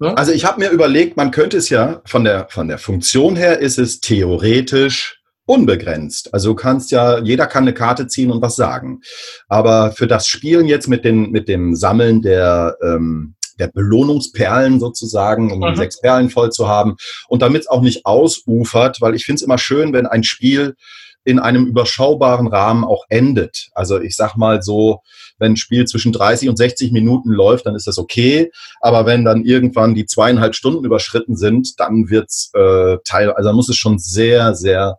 Ne? 0.00 0.16
Also 0.16 0.32
ich 0.32 0.46
habe 0.46 0.60
mir 0.60 0.70
überlegt, 0.70 1.16
man 1.16 1.30
könnte 1.30 1.58
es 1.58 1.68
ja 1.68 2.00
von 2.06 2.24
der, 2.24 2.48
von 2.48 2.68
der 2.68 2.78
Funktion 2.78 3.36
her 3.36 3.58
ist 3.58 3.78
es 3.78 4.00
theoretisch 4.00 5.19
unbegrenzt. 5.50 6.32
Also 6.32 6.50
du 6.50 6.54
kannst 6.54 6.92
ja, 6.92 7.18
jeder 7.18 7.48
kann 7.48 7.64
eine 7.64 7.74
Karte 7.74 8.06
ziehen 8.06 8.30
und 8.30 8.40
was 8.40 8.54
sagen. 8.54 9.00
Aber 9.48 9.90
für 9.90 10.06
das 10.06 10.28
Spielen 10.28 10.66
jetzt 10.66 10.86
mit, 10.86 11.04
den, 11.04 11.32
mit 11.32 11.48
dem 11.48 11.74
Sammeln 11.74 12.22
der, 12.22 12.76
ähm, 12.82 13.34
der 13.58 13.66
Belohnungsperlen 13.66 14.78
sozusagen, 14.78 15.50
um 15.52 15.58
mhm. 15.58 15.74
sechs 15.74 16.00
Perlen 16.00 16.30
voll 16.30 16.50
zu 16.50 16.68
haben 16.68 16.96
und 17.28 17.42
damit 17.42 17.62
es 17.62 17.68
auch 17.68 17.82
nicht 17.82 18.06
ausufert, 18.06 19.00
weil 19.00 19.16
ich 19.16 19.24
finde 19.24 19.36
es 19.36 19.42
immer 19.42 19.58
schön, 19.58 19.92
wenn 19.92 20.06
ein 20.06 20.22
Spiel 20.22 20.76
in 21.24 21.40
einem 21.40 21.66
überschaubaren 21.66 22.46
Rahmen 22.46 22.84
auch 22.84 23.04
endet. 23.08 23.70
Also 23.74 24.00
ich 24.00 24.14
sag 24.16 24.36
mal 24.36 24.62
so, 24.62 25.00
wenn 25.38 25.52
ein 25.52 25.56
Spiel 25.56 25.84
zwischen 25.84 26.12
30 26.12 26.48
und 26.48 26.56
60 26.56 26.92
Minuten 26.92 27.30
läuft, 27.30 27.66
dann 27.66 27.74
ist 27.74 27.88
das 27.88 27.98
okay. 27.98 28.52
Aber 28.80 29.04
wenn 29.04 29.24
dann 29.24 29.44
irgendwann 29.44 29.94
die 29.94 30.06
zweieinhalb 30.06 30.54
Stunden 30.54 30.84
überschritten 30.84 31.36
sind, 31.36 31.78
dann 31.78 32.08
wird's 32.08 32.50
äh, 32.54 32.98
Teil, 33.04 33.32
also 33.32 33.52
muss 33.52 33.68
es 33.68 33.76
schon 33.76 33.98
sehr, 33.98 34.54
sehr 34.54 34.96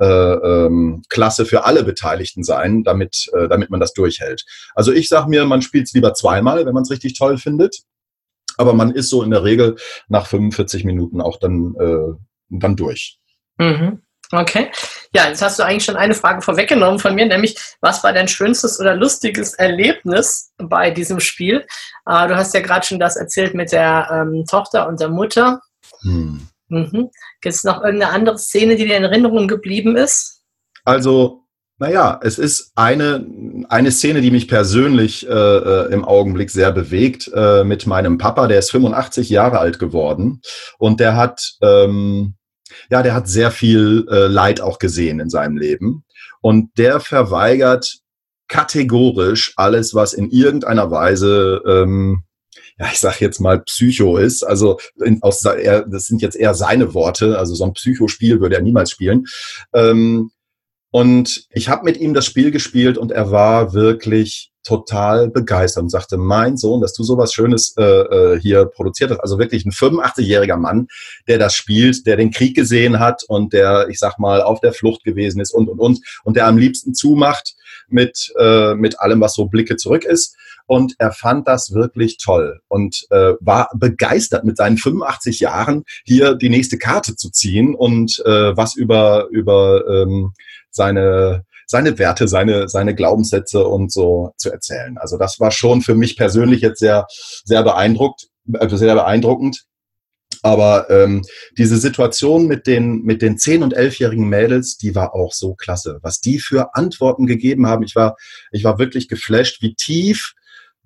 äh, 0.00 0.04
ähm, 0.04 1.02
klasse 1.08 1.44
für 1.44 1.64
alle 1.64 1.84
Beteiligten 1.84 2.42
sein, 2.42 2.82
damit, 2.84 3.30
äh, 3.34 3.48
damit 3.48 3.70
man 3.70 3.80
das 3.80 3.92
durchhält. 3.92 4.44
Also 4.74 4.92
ich 4.92 5.08
sage 5.08 5.28
mir, 5.28 5.44
man 5.44 5.62
spielt 5.62 5.86
es 5.86 5.92
lieber 5.92 6.14
zweimal, 6.14 6.64
wenn 6.66 6.74
man 6.74 6.82
es 6.82 6.90
richtig 6.90 7.18
toll 7.18 7.36
findet. 7.36 7.82
Aber 8.56 8.74
man 8.74 8.92
ist 8.92 9.08
so 9.08 9.22
in 9.22 9.30
der 9.30 9.44
Regel 9.44 9.76
nach 10.08 10.26
45 10.26 10.84
Minuten 10.84 11.20
auch 11.20 11.38
dann, 11.38 11.74
äh, 11.78 12.14
dann 12.50 12.76
durch. 12.76 13.18
Mhm. 13.58 14.02
Okay. 14.32 14.70
Ja, 15.12 15.28
jetzt 15.28 15.42
hast 15.42 15.58
du 15.58 15.64
eigentlich 15.64 15.84
schon 15.84 15.96
eine 15.96 16.14
Frage 16.14 16.40
vorweggenommen 16.40 17.00
von 17.00 17.14
mir, 17.14 17.26
nämlich 17.26 17.58
was 17.80 18.04
war 18.04 18.12
dein 18.12 18.28
schönstes 18.28 18.78
oder 18.78 18.94
lustiges 18.94 19.54
Erlebnis 19.54 20.52
bei 20.56 20.90
diesem 20.92 21.18
Spiel? 21.18 21.66
Äh, 22.06 22.28
du 22.28 22.36
hast 22.36 22.54
ja 22.54 22.60
gerade 22.60 22.86
schon 22.86 23.00
das 23.00 23.16
erzählt 23.16 23.54
mit 23.54 23.72
der 23.72 24.08
ähm, 24.12 24.44
Tochter 24.48 24.86
und 24.86 25.00
der 25.00 25.08
Mutter. 25.08 25.60
Hm. 26.02 26.46
Mhm. 26.70 27.10
Gibt 27.40 27.54
es 27.54 27.64
noch 27.64 27.82
irgendeine 27.82 28.12
andere 28.12 28.38
Szene, 28.38 28.76
die 28.76 28.86
dir 28.86 28.96
in 28.96 29.04
Erinnerung 29.04 29.48
geblieben 29.48 29.96
ist? 29.96 30.42
Also, 30.84 31.44
naja, 31.78 32.20
es 32.22 32.38
ist 32.38 32.72
eine, 32.74 33.26
eine 33.68 33.90
Szene, 33.90 34.20
die 34.20 34.30
mich 34.30 34.48
persönlich 34.48 35.26
äh, 35.28 35.32
äh, 35.32 35.92
im 35.92 36.04
Augenblick 36.04 36.50
sehr 36.50 36.72
bewegt, 36.72 37.30
äh, 37.34 37.64
mit 37.64 37.86
meinem 37.86 38.18
Papa, 38.18 38.46
der 38.46 38.58
ist 38.58 38.70
85 38.70 39.30
Jahre 39.30 39.58
alt 39.58 39.78
geworden 39.78 40.42
und 40.78 41.00
der 41.00 41.16
hat, 41.16 41.54
ähm, 41.62 42.34
ja, 42.90 43.02
der 43.02 43.14
hat 43.14 43.28
sehr 43.28 43.50
viel 43.50 44.06
äh, 44.10 44.26
Leid 44.26 44.60
auch 44.60 44.78
gesehen 44.78 45.20
in 45.20 45.30
seinem 45.30 45.56
Leben 45.56 46.04
und 46.40 46.70
der 46.78 47.00
verweigert 47.00 47.98
kategorisch 48.46 49.54
alles, 49.56 49.94
was 49.94 50.12
in 50.12 50.30
irgendeiner 50.30 50.90
Weise 50.90 51.62
ähm, 51.66 52.24
ja, 52.80 52.86
ich 52.90 52.98
sag 52.98 53.20
jetzt 53.20 53.40
mal 53.40 53.60
Psycho 53.60 54.16
ist. 54.16 54.42
Also 54.42 54.78
in, 55.04 55.22
aus, 55.22 55.44
er, 55.44 55.86
das 55.86 56.06
sind 56.06 56.22
jetzt 56.22 56.34
eher 56.34 56.54
seine 56.54 56.94
Worte. 56.94 57.38
Also 57.38 57.54
so 57.54 57.64
ein 57.64 57.74
Psychospiel 57.74 58.40
würde 58.40 58.56
er 58.56 58.62
niemals 58.62 58.90
spielen. 58.90 59.26
Ähm, 59.74 60.30
und 60.90 61.44
ich 61.50 61.68
habe 61.68 61.84
mit 61.84 61.98
ihm 61.98 62.14
das 62.14 62.24
Spiel 62.24 62.50
gespielt 62.50 62.96
und 62.96 63.12
er 63.12 63.30
war 63.30 63.74
wirklich 63.74 64.50
total 64.62 65.28
begeistert 65.30 65.82
und 65.82 65.90
sagte, 65.90 66.16
mein 66.16 66.56
Sohn, 66.56 66.80
dass 66.80 66.94
du 66.94 67.02
sowas 67.02 67.32
Schönes 67.34 67.74
äh, 67.76 67.82
äh 67.82 68.40
hier 68.40 68.64
produziert 68.64 69.10
hast. 69.10 69.20
Also 69.20 69.38
wirklich 69.38 69.66
ein 69.66 69.72
85-jähriger 69.72 70.56
Mann, 70.56 70.88
der 71.28 71.38
das 71.38 71.54
spielt, 71.54 72.06
der 72.06 72.16
den 72.16 72.30
Krieg 72.30 72.56
gesehen 72.56 72.98
hat 72.98 73.24
und 73.28 73.52
der, 73.52 73.88
ich 73.90 73.98
sag 73.98 74.18
mal, 74.18 74.40
auf 74.42 74.60
der 74.60 74.72
Flucht 74.72 75.04
gewesen 75.04 75.40
ist 75.40 75.52
und, 75.52 75.68
und, 75.68 75.80
und. 75.80 76.00
Und 76.24 76.36
der 76.36 76.46
am 76.46 76.56
liebsten 76.56 76.94
zumacht 76.94 77.54
mit, 77.88 78.32
äh, 78.38 78.74
mit 78.74 79.00
allem, 79.00 79.20
was 79.20 79.34
so 79.34 79.46
Blicke 79.46 79.76
zurück 79.76 80.04
ist 80.04 80.34
und 80.66 80.94
er 80.98 81.12
fand 81.12 81.48
das 81.48 81.72
wirklich 81.72 82.18
toll 82.18 82.60
und 82.68 83.06
äh, 83.10 83.34
war 83.40 83.68
begeistert 83.74 84.44
mit 84.44 84.56
seinen 84.56 84.78
85 84.78 85.40
Jahren 85.40 85.84
hier 86.04 86.34
die 86.34 86.48
nächste 86.48 86.78
Karte 86.78 87.16
zu 87.16 87.30
ziehen 87.30 87.74
und 87.74 88.22
äh, 88.24 88.56
was 88.56 88.76
über 88.76 89.28
über 89.30 89.84
ähm, 89.88 90.32
seine 90.70 91.44
seine 91.66 91.98
Werte, 91.98 92.28
seine 92.28 92.68
seine 92.68 92.94
Glaubenssätze 92.94 93.64
und 93.64 93.92
so 93.92 94.32
zu 94.36 94.50
erzählen. 94.50 94.98
Also 94.98 95.18
das 95.18 95.38
war 95.40 95.50
schon 95.50 95.82
für 95.82 95.94
mich 95.94 96.16
persönlich 96.16 96.60
jetzt 96.60 96.80
sehr 96.80 97.06
sehr 97.44 97.62
beeindruckt, 97.62 98.28
äh, 98.52 98.68
sehr 98.68 98.94
beeindruckend. 98.94 99.64
Aber 100.42 100.88
ähm, 100.88 101.22
diese 101.58 101.76
Situation 101.76 102.46
mit 102.46 102.66
den 102.66 103.02
mit 103.02 103.20
den 103.22 103.36
zehn 103.36 103.62
und 103.62 103.74
elfjährigen 103.74 104.28
Mädels, 104.28 104.78
die 104.78 104.94
war 104.94 105.14
auch 105.14 105.32
so 105.32 105.54
klasse. 105.54 105.98
Was 106.02 106.20
die 106.20 106.38
für 106.38 106.74
Antworten 106.74 107.26
gegeben 107.26 107.66
haben, 107.66 107.82
ich 107.82 107.94
war 107.94 108.16
ich 108.50 108.64
war 108.64 108.78
wirklich 108.78 109.08
geflasht, 109.08 109.60
wie 109.62 109.74
tief 109.74 110.34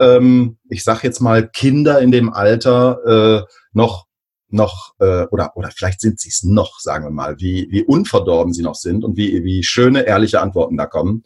ähm, 0.01 0.59
ich 0.69 0.85
sag 0.85 1.03
jetzt 1.03 1.21
mal, 1.21 1.49
Kinder 1.49 2.01
in 2.01 2.11
dem 2.11 2.33
Alter 2.33 3.45
äh, 3.45 3.53
noch 3.73 4.07
noch 4.49 4.95
äh, 5.01 5.25
oder 5.31 5.57
oder 5.57 5.71
vielleicht 5.75 6.01
sind 6.01 6.21
sie 6.21 6.29
es 6.29 6.45
noch, 6.45 6.79
sagen 6.79 7.05
wir 7.05 7.11
mal, 7.11 7.37
wie 7.39 7.67
wie 7.71 7.83
unverdorben 7.83 8.53
sie 8.53 8.63
noch 8.63 8.77
sind 8.77 9.05
und 9.05 9.17
wie 9.17 9.43
wie 9.45 9.63
schöne 9.63 10.03
ehrliche 10.03 10.41
Antworten 10.41 10.77
da 10.77 10.87
kommen. 10.87 11.25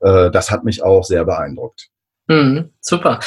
Äh, 0.00 0.30
das 0.30 0.50
hat 0.50 0.64
mich 0.64 0.82
auch 0.82 1.04
sehr 1.04 1.24
beeindruckt. 1.24 1.90
Mhm, 2.30 2.72
super. 2.80 3.18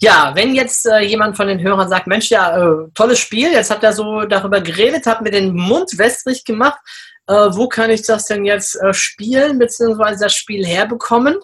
Ja, 0.00 0.32
wenn 0.36 0.54
jetzt 0.54 0.86
äh, 0.86 1.00
jemand 1.00 1.36
von 1.36 1.48
den 1.48 1.60
Hörern 1.60 1.88
sagt, 1.88 2.06
Mensch, 2.06 2.30
ja, 2.30 2.56
äh, 2.56 2.88
tolles 2.94 3.18
Spiel, 3.18 3.50
jetzt 3.50 3.72
habt 3.72 3.82
ihr 3.82 3.92
so 3.92 4.22
darüber 4.22 4.60
geredet, 4.60 5.06
habt 5.06 5.22
mir 5.22 5.32
den 5.32 5.52
Mund 5.52 5.98
wässrig 5.98 6.44
gemacht, 6.44 6.78
äh, 7.26 7.34
wo 7.34 7.66
kann 7.68 7.90
ich 7.90 8.02
das 8.02 8.26
denn 8.26 8.44
jetzt 8.44 8.80
äh, 8.80 8.94
spielen, 8.94 9.58
beziehungsweise 9.58 10.24
das 10.24 10.34
Spiel 10.34 10.64
herbekommen? 10.64 11.38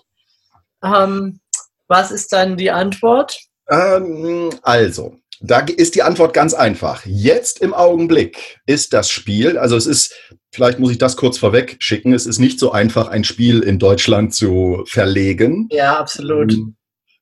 Ähm, 0.82 1.40
was 1.88 2.10
ist 2.10 2.32
dann 2.32 2.56
die 2.56 2.70
Antwort? 2.70 3.38
Ähm, 3.68 4.50
also, 4.62 5.16
da 5.40 5.60
ist 5.60 5.94
die 5.94 6.02
Antwort 6.02 6.34
ganz 6.34 6.54
einfach. 6.54 7.04
Jetzt 7.06 7.60
im 7.60 7.74
Augenblick 7.74 8.58
ist 8.66 8.92
das 8.92 9.10
Spiel, 9.10 9.58
also 9.58 9.76
es 9.76 9.86
ist, 9.86 10.14
vielleicht 10.50 10.78
muss 10.78 10.90
ich 10.90 10.98
das 10.98 11.16
kurz 11.16 11.38
vorweg 11.38 11.76
schicken, 11.78 12.12
es 12.12 12.26
ist 12.26 12.38
nicht 12.38 12.58
so 12.58 12.72
einfach, 12.72 13.08
ein 13.08 13.24
Spiel 13.24 13.60
in 13.60 13.78
Deutschland 13.78 14.34
zu 14.34 14.84
verlegen. 14.86 15.68
Ja, 15.70 15.98
absolut. 15.98 16.52
Ähm, 16.52 16.76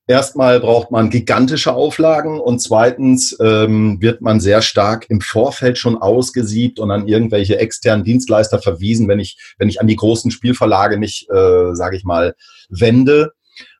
erstmal 0.06 0.60
braucht 0.60 0.90
man 0.90 1.10
gigantische 1.10 1.74
Auflagen 1.74 2.40
und 2.40 2.60
zweitens 2.60 3.36
ähm, 3.40 4.00
wird 4.00 4.22
man 4.22 4.40
sehr 4.40 4.62
stark 4.62 5.10
im 5.10 5.20
Vorfeld 5.20 5.76
schon 5.76 5.98
ausgesiebt 5.98 6.78
und 6.78 6.90
an 6.90 7.08
irgendwelche 7.08 7.58
externen 7.58 8.04
Dienstleister 8.04 8.60
verwiesen, 8.60 9.08
wenn 9.08 9.20
ich, 9.20 9.36
wenn 9.58 9.68
ich 9.68 9.80
an 9.80 9.88
die 9.88 9.96
großen 9.96 10.30
Spielverlage 10.30 10.98
nicht, 10.98 11.28
äh, 11.30 11.74
sage 11.74 11.96
ich 11.96 12.04
mal, 12.04 12.34
wende. 12.70 13.32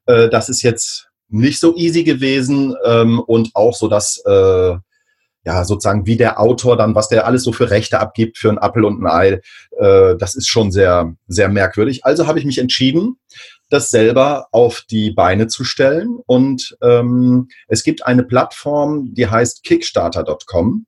Äh, 0.06 0.28
das 0.28 0.48
ist 0.48 0.62
jetzt 0.62 1.08
nicht 1.28 1.60
so 1.60 1.76
easy 1.76 2.04
gewesen 2.04 2.74
ähm, 2.84 3.20
und 3.20 3.50
auch 3.54 3.74
so, 3.74 3.88
dass 3.88 4.22
äh, 4.26 4.76
ja 5.46 5.64
sozusagen 5.64 6.06
wie 6.06 6.16
der 6.16 6.40
Autor 6.40 6.76
dann, 6.76 6.94
was 6.94 7.08
der 7.08 7.26
alles 7.26 7.44
so 7.44 7.52
für 7.52 7.70
Rechte 7.70 8.00
abgibt 8.00 8.36
für 8.36 8.50
ein 8.50 8.58
Apfel 8.58 8.84
und 8.84 9.02
ein 9.02 9.06
Ei, 9.06 9.40
äh, 9.78 10.16
das 10.16 10.34
ist 10.34 10.48
schon 10.48 10.72
sehr, 10.72 11.14
sehr 11.28 11.48
merkwürdig. 11.48 12.04
Also 12.04 12.26
habe 12.26 12.38
ich 12.38 12.44
mich 12.44 12.58
entschieden, 12.58 13.18
das 13.70 13.90
selber 13.90 14.48
auf 14.52 14.82
die 14.90 15.12
Beine 15.12 15.46
zu 15.46 15.64
stellen. 15.64 16.18
Und 16.26 16.76
ähm, 16.82 17.48
es 17.68 17.84
gibt 17.84 18.06
eine 18.06 18.24
Plattform, 18.24 19.14
die 19.14 19.28
heißt 19.28 19.62
Kickstarter.com. 19.64 20.86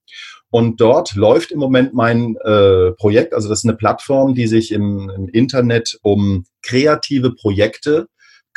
Und 0.50 0.80
dort 0.80 1.14
läuft 1.14 1.50
im 1.52 1.58
Moment 1.58 1.92
mein 1.92 2.36
äh, 2.36 2.92
Projekt. 2.92 3.34
Also 3.34 3.48
das 3.48 3.60
ist 3.60 3.64
eine 3.64 3.76
Plattform, 3.76 4.34
die 4.34 4.46
sich 4.46 4.72
im, 4.72 5.10
im 5.10 5.28
Internet 5.28 5.98
um 6.02 6.44
kreative 6.62 7.34
Projekte 7.34 8.08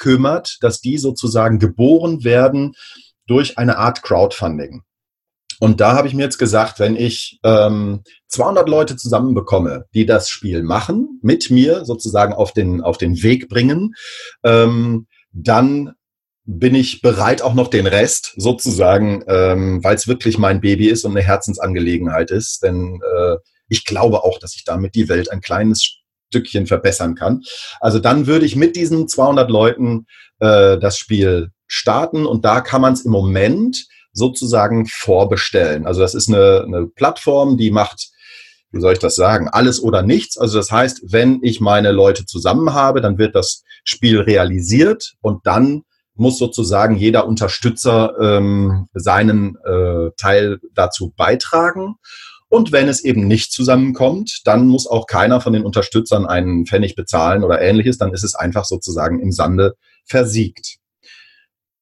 kümmert, 0.01 0.57
dass 0.61 0.81
die 0.81 0.97
sozusagen 0.97 1.59
geboren 1.59 2.23
werden 2.23 2.73
durch 3.27 3.59
eine 3.59 3.77
Art 3.77 4.01
Crowdfunding. 4.01 4.81
Und 5.59 5.79
da 5.79 5.93
habe 5.93 6.07
ich 6.07 6.15
mir 6.15 6.23
jetzt 6.23 6.39
gesagt, 6.39 6.79
wenn 6.79 6.95
ich 6.95 7.39
ähm, 7.43 8.01
200 8.29 8.67
Leute 8.67 8.95
zusammenbekomme, 8.97 9.85
die 9.93 10.07
das 10.07 10.27
Spiel 10.27 10.63
machen, 10.63 11.19
mit 11.21 11.51
mir 11.51 11.85
sozusagen 11.85 12.33
auf 12.33 12.51
den, 12.51 12.81
auf 12.81 12.97
den 12.97 13.21
Weg 13.21 13.47
bringen, 13.47 13.93
ähm, 14.43 15.05
dann 15.31 15.93
bin 16.45 16.73
ich 16.73 17.03
bereit, 17.03 17.43
auch 17.43 17.53
noch 17.53 17.67
den 17.67 17.85
Rest 17.85 18.33
sozusagen, 18.37 19.23
ähm, 19.27 19.83
weil 19.83 19.95
es 19.95 20.07
wirklich 20.07 20.39
mein 20.39 20.61
Baby 20.61 20.87
ist 20.87 21.05
und 21.05 21.11
eine 21.11 21.21
Herzensangelegenheit 21.25 22.31
ist. 22.31 22.63
Denn 22.63 22.99
äh, 23.15 23.35
ich 23.67 23.85
glaube 23.85 24.23
auch, 24.23 24.39
dass 24.39 24.55
ich 24.55 24.63
damit 24.63 24.95
die 24.95 25.09
Welt 25.09 25.31
ein 25.31 25.41
kleines 25.41 26.00
Stückchen 26.31 26.65
verbessern 26.65 27.15
kann. 27.15 27.41
Also 27.81 27.99
dann 27.99 28.25
würde 28.25 28.45
ich 28.45 28.55
mit 28.55 28.77
diesen 28.77 29.07
200 29.07 29.51
Leuten 29.51 30.05
äh, 30.39 30.77
das 30.77 30.97
Spiel 30.97 31.51
starten 31.67 32.25
und 32.25 32.45
da 32.45 32.61
kann 32.61 32.81
man 32.81 32.93
es 32.93 33.05
im 33.05 33.11
Moment 33.11 33.85
sozusagen 34.13 34.87
vorbestellen. 34.87 35.85
Also 35.85 36.01
das 36.01 36.15
ist 36.15 36.29
eine, 36.29 36.63
eine 36.65 36.87
Plattform, 36.87 37.57
die 37.57 37.71
macht 37.71 38.09
wie 38.73 38.79
soll 38.79 38.93
ich 38.93 38.99
das 38.99 39.15
sagen, 39.15 39.49
alles 39.49 39.83
oder 39.83 40.01
nichts. 40.01 40.37
Also 40.37 40.57
das 40.57 40.71
heißt, 40.71 41.03
wenn 41.11 41.39
ich 41.43 41.59
meine 41.59 41.91
Leute 41.91 42.25
zusammen 42.25 42.73
habe, 42.73 43.01
dann 43.01 43.17
wird 43.17 43.35
das 43.35 43.63
Spiel 43.83 44.21
realisiert 44.21 45.15
und 45.19 45.45
dann 45.45 45.83
muss 46.15 46.37
sozusagen 46.37 46.95
jeder 46.95 47.27
Unterstützer 47.27 48.13
ähm, 48.19 48.87
seinen 48.93 49.57
äh, 49.65 50.11
Teil 50.17 50.59
dazu 50.73 51.13
beitragen. 51.15 51.95
Und 52.51 52.73
wenn 52.73 52.89
es 52.89 53.05
eben 53.05 53.27
nicht 53.27 53.53
zusammenkommt, 53.53 54.41
dann 54.43 54.67
muss 54.67 54.85
auch 54.85 55.07
keiner 55.07 55.39
von 55.39 55.53
den 55.53 55.63
Unterstützern 55.63 56.25
einen 56.25 56.65
Pfennig 56.65 56.95
bezahlen 56.95 57.45
oder 57.45 57.61
ähnliches. 57.61 57.97
Dann 57.97 58.13
ist 58.13 58.25
es 58.25 58.35
einfach 58.35 58.65
sozusagen 58.65 59.21
im 59.21 59.31
Sande 59.31 59.75
versiegt. 60.03 60.75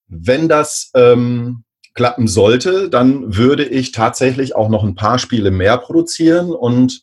Wenn 0.06 0.48
das 0.48 0.92
ähm, 0.94 1.64
klappen 1.96 2.28
sollte, 2.28 2.88
dann 2.88 3.36
würde 3.36 3.66
ich 3.66 3.94
tatsächlich 3.94 4.56
auch 4.56 4.70
noch 4.70 4.84
ein 4.84 4.94
paar 4.94 5.18
Spiele 5.18 5.50
mehr 5.50 5.76
produzieren 5.80 6.52
und 6.52 7.02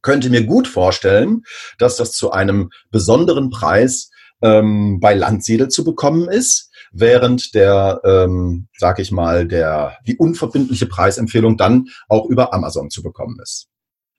könnte 0.00 0.30
mir 0.30 0.44
gut 0.44 0.68
vorstellen, 0.68 1.42
dass 1.78 1.96
das 1.96 2.12
zu 2.12 2.30
einem 2.30 2.70
besonderen 2.92 3.50
Preis 3.50 4.10
ähm, 4.42 5.00
bei 5.00 5.14
Landsiedel 5.14 5.66
zu 5.66 5.82
bekommen 5.82 6.28
ist, 6.28 6.70
während 6.92 7.54
der, 7.54 8.00
ähm, 8.04 8.68
sag 8.76 8.98
ich 8.98 9.10
mal, 9.10 9.46
der 9.46 9.96
die 10.06 10.16
unverbindliche 10.16 10.86
Preisempfehlung 10.86 11.56
dann 11.56 11.88
auch 12.08 12.26
über 12.26 12.54
Amazon 12.54 12.90
zu 12.90 13.02
bekommen 13.02 13.38
ist. 13.42 13.71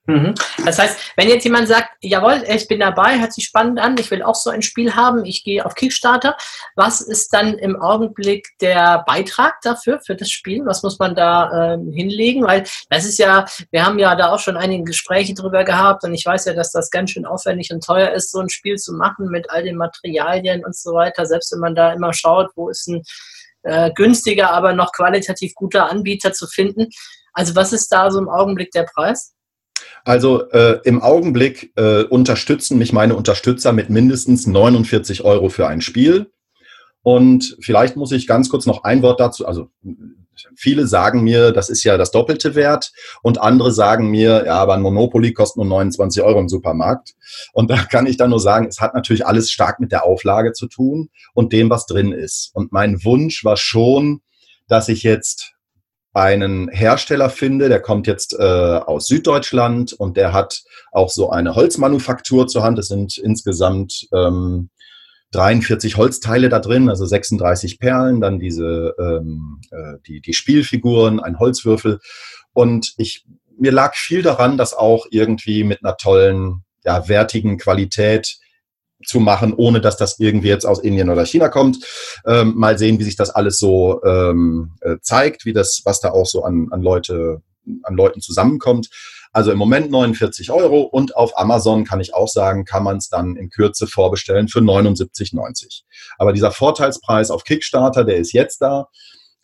Mhm. 0.05 0.33
Das 0.65 0.79
heißt, 0.79 1.13
wenn 1.15 1.29
jetzt 1.29 1.45
jemand 1.45 1.69
sagt, 1.69 1.91
jawohl, 2.01 2.43
ich 2.47 2.67
bin 2.67 2.81
dabei, 2.81 3.19
hört 3.19 3.31
sich 3.31 3.45
spannend 3.45 3.79
an, 3.79 3.95
ich 3.97 4.11
will 4.11 4.21
auch 4.21 4.35
so 4.35 4.49
ein 4.49 4.61
Spiel 4.61 4.95
haben, 4.95 5.23
ich 5.23 5.45
gehe 5.45 5.65
auf 5.65 5.75
Kickstarter, 5.75 6.35
was 6.75 6.99
ist 6.99 7.33
dann 7.33 7.57
im 7.57 7.81
Augenblick 7.81 8.49
der 8.59 9.05
Beitrag 9.07 9.61
dafür, 9.61 10.01
für 10.05 10.15
das 10.15 10.29
Spiel? 10.29 10.65
Was 10.65 10.83
muss 10.83 10.99
man 10.99 11.15
da 11.15 11.75
äh, 11.75 11.77
hinlegen? 11.93 12.43
Weil 12.43 12.65
das 12.89 13.05
ist 13.05 13.17
ja, 13.17 13.45
wir 13.71 13.85
haben 13.85 13.97
ja 13.97 14.13
da 14.15 14.33
auch 14.33 14.39
schon 14.39 14.57
einige 14.57 14.83
Gespräche 14.83 15.33
drüber 15.35 15.63
gehabt 15.63 16.03
und 16.03 16.13
ich 16.13 16.25
weiß 16.25 16.45
ja, 16.45 16.53
dass 16.53 16.71
das 16.71 16.89
ganz 16.91 17.11
schön 17.11 17.25
aufwendig 17.25 17.71
und 17.71 17.85
teuer 17.85 18.11
ist, 18.11 18.31
so 18.31 18.39
ein 18.39 18.49
Spiel 18.49 18.75
zu 18.75 18.93
machen 18.93 19.29
mit 19.29 19.49
all 19.51 19.63
den 19.63 19.77
Materialien 19.77 20.65
und 20.65 20.75
so 20.75 20.93
weiter, 20.93 21.25
selbst 21.25 21.53
wenn 21.53 21.59
man 21.59 21.75
da 21.75 21.93
immer 21.93 22.13
schaut, 22.13 22.51
wo 22.55 22.67
ist 22.67 22.87
ein 22.87 23.03
äh, 23.61 23.89
günstiger, 23.93 24.51
aber 24.51 24.73
noch 24.73 24.91
qualitativ 24.91 25.53
guter 25.55 25.89
Anbieter 25.89 26.33
zu 26.33 26.45
finden. 26.47 26.89
Also 27.31 27.55
was 27.55 27.71
ist 27.71 27.87
da 27.87 28.11
so 28.11 28.19
im 28.19 28.29
Augenblick 28.29 28.71
der 28.71 28.83
Preis? 28.83 29.32
Also 30.05 30.49
äh, 30.51 30.79
im 30.83 31.01
Augenblick 31.01 31.73
äh, 31.75 32.03
unterstützen 32.03 32.77
mich 32.77 32.93
meine 32.93 33.15
Unterstützer 33.15 33.71
mit 33.71 33.89
mindestens 33.89 34.47
49 34.47 35.23
Euro 35.23 35.49
für 35.49 35.67
ein 35.67 35.81
Spiel. 35.81 36.31
Und 37.01 37.57
vielleicht 37.61 37.95
muss 37.95 38.11
ich 38.11 38.27
ganz 38.27 38.49
kurz 38.49 38.65
noch 38.65 38.83
ein 38.83 39.01
Wort 39.01 39.19
dazu, 39.19 39.45
also 39.45 39.69
viele 40.55 40.87
sagen 40.87 41.21
mir, 41.21 41.51
das 41.51 41.69
ist 41.69 41.83
ja 41.83 41.97
das 41.97 42.11
doppelte 42.11 42.55
Wert 42.55 42.91
und 43.21 43.39
andere 43.39 43.71
sagen 43.71 44.09
mir, 44.09 44.45
ja, 44.45 44.55
aber 44.55 44.73
ein 44.73 44.81
Monopoly 44.81 45.33
kostet 45.33 45.57
nur 45.57 45.65
29 45.65 46.23
Euro 46.23 46.39
im 46.39 46.49
Supermarkt. 46.49 47.13
Und 47.53 47.69
da 47.69 47.77
kann 47.83 48.05
ich 48.05 48.17
dann 48.17 48.29
nur 48.29 48.39
sagen, 48.39 48.67
es 48.67 48.79
hat 48.79 48.93
natürlich 48.93 49.25
alles 49.25 49.51
stark 49.51 49.79
mit 49.79 49.91
der 49.91 50.05
Auflage 50.05 50.53
zu 50.53 50.67
tun 50.67 51.09
und 51.33 51.53
dem, 51.53 51.69
was 51.69 51.85
drin 51.85 52.11
ist. 52.11 52.51
Und 52.53 52.71
mein 52.71 53.03
Wunsch 53.03 53.43
war 53.43 53.57
schon, 53.57 54.21
dass 54.67 54.89
ich 54.89 55.03
jetzt 55.03 55.52
einen 56.13 56.69
Hersteller 56.69 57.29
finde, 57.29 57.69
der 57.69 57.79
kommt 57.79 58.05
jetzt 58.05 58.33
äh, 58.37 58.43
aus 58.43 59.07
Süddeutschland 59.07 59.93
und 59.93 60.15
der 60.15 60.31
hat 60.31 60.63
auch 60.91 61.09
so 61.09 61.31
eine 61.31 61.55
Holzmanufaktur 61.55 62.47
zur 62.47 62.63
Hand. 62.63 62.77
Es 62.77 62.87
sind 62.87 63.17
insgesamt 63.17 64.07
ähm, 64.13 64.69
43 65.31 65.97
Holzteile 65.97 66.49
da 66.49 66.59
drin, 66.59 66.89
also 66.89 67.05
36 67.05 67.79
Perlen, 67.79 68.21
dann 68.21 68.39
diese 68.39 68.93
ähm, 68.99 69.59
äh, 69.71 69.97
die, 70.07 70.21
die 70.21 70.33
Spielfiguren, 70.33 71.19
ein 71.19 71.39
Holzwürfel. 71.39 71.99
Und 72.53 72.93
ich 72.97 73.25
mir 73.57 73.71
lag 73.71 73.95
viel 73.95 74.21
daran, 74.21 74.57
das 74.57 74.73
auch 74.73 75.05
irgendwie 75.09 75.63
mit 75.63 75.83
einer 75.83 75.97
tollen, 75.97 76.63
ja, 76.85 77.07
wertigen 77.07 77.57
Qualität 77.57 78.37
zu 79.05 79.19
machen, 79.19 79.53
ohne 79.53 79.81
dass 79.81 79.97
das 79.97 80.19
irgendwie 80.19 80.49
jetzt 80.49 80.65
aus 80.65 80.79
Indien 80.79 81.09
oder 81.09 81.25
China 81.25 81.49
kommt. 81.49 81.77
Ähm, 82.25 82.53
mal 82.55 82.77
sehen, 82.77 82.99
wie 82.99 83.03
sich 83.03 83.15
das 83.15 83.29
alles 83.29 83.59
so 83.59 84.03
ähm, 84.03 84.71
äh, 84.81 84.97
zeigt, 85.01 85.45
wie 85.45 85.53
das, 85.53 85.81
was 85.85 85.99
da 85.99 86.11
auch 86.11 86.25
so 86.25 86.43
an, 86.43 86.67
an 86.71 86.81
Leute, 86.81 87.41
an 87.83 87.95
Leuten 87.95 88.21
zusammenkommt. 88.21 88.89
Also 89.31 89.51
im 89.51 89.57
Moment 89.57 89.89
49 89.89 90.51
Euro 90.51 90.81
und 90.81 91.15
auf 91.15 91.37
Amazon 91.39 91.85
kann 91.85 91.99
ich 91.99 92.13
auch 92.13 92.27
sagen, 92.27 92.65
kann 92.65 92.83
man 92.83 92.97
es 92.97 93.09
dann 93.09 93.35
in 93.35 93.49
Kürze 93.49 93.87
vorbestellen 93.87 94.47
für 94.47 94.59
79,90. 94.59 95.81
Aber 96.19 96.33
dieser 96.33 96.51
Vorteilspreis 96.51 97.31
auf 97.31 97.43
Kickstarter, 97.43 98.03
der 98.03 98.17
ist 98.17 98.31
jetzt 98.31 98.61
da, 98.61 98.89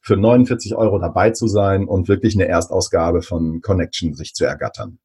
für 0.01 0.15
49 0.15 0.75
Euro 0.75 0.99
dabei 0.99 1.31
zu 1.31 1.47
sein 1.47 1.85
und 1.85 2.07
wirklich 2.07 2.35
eine 2.35 2.47
Erstausgabe 2.47 3.21
von 3.21 3.61
Connection 3.61 4.13
sich 4.13 4.33
zu 4.33 4.45
ergattern. 4.45 4.99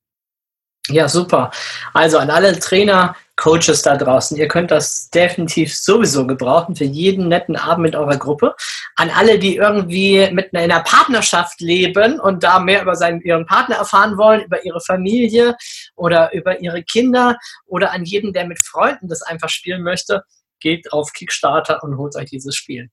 Ja, 0.88 1.08
super. 1.08 1.50
Also 1.94 2.18
an 2.18 2.30
alle 2.30 2.58
Trainer, 2.58 3.16
Coaches 3.44 3.83
da 3.83 3.94
draußen, 3.94 4.38
ihr 4.38 4.48
könnt 4.48 4.70
das 4.70 5.11
definitiv 5.11 5.76
sowieso 5.76 6.26
gebrauchen 6.26 6.74
für 6.76 6.85
jeden 6.85 7.28
netten 7.28 7.57
Abend 7.57 7.83
mit 7.83 7.94
eurer 7.94 8.16
Gruppe. 8.16 8.54
An 8.96 9.11
alle, 9.11 9.38
die 9.38 9.57
irgendwie 9.57 10.30
mit 10.33 10.54
in 10.54 10.61
einer 10.61 10.80
Partnerschaft 10.80 11.61
leben 11.61 12.18
und 12.18 12.42
da 12.42 12.59
mehr 12.59 12.80
über 12.80 12.94
seinen, 12.94 13.20
ihren 13.20 13.44
Partner 13.44 13.76
erfahren 13.76 14.16
wollen, 14.16 14.44
über 14.44 14.64
ihre 14.64 14.80
Familie 14.80 15.57
oder 15.94 16.33
über 16.33 16.62
ihre 16.62 16.83
Kinder 16.85 17.37
oder 17.66 17.92
an 17.92 18.07
jeden, 18.07 18.33
der 18.33 18.46
mit 18.46 18.59
Freunden 18.64 19.09
das 19.09 19.20
einfach 19.20 19.50
spielen 19.50 19.83
möchte, 19.83 20.22
geht 20.59 20.90
auf 20.90 21.12
Kickstarter 21.12 21.83
und 21.83 21.98
holt 21.98 22.16
euch 22.16 22.30
dieses 22.30 22.57
Spiel. 22.57 22.88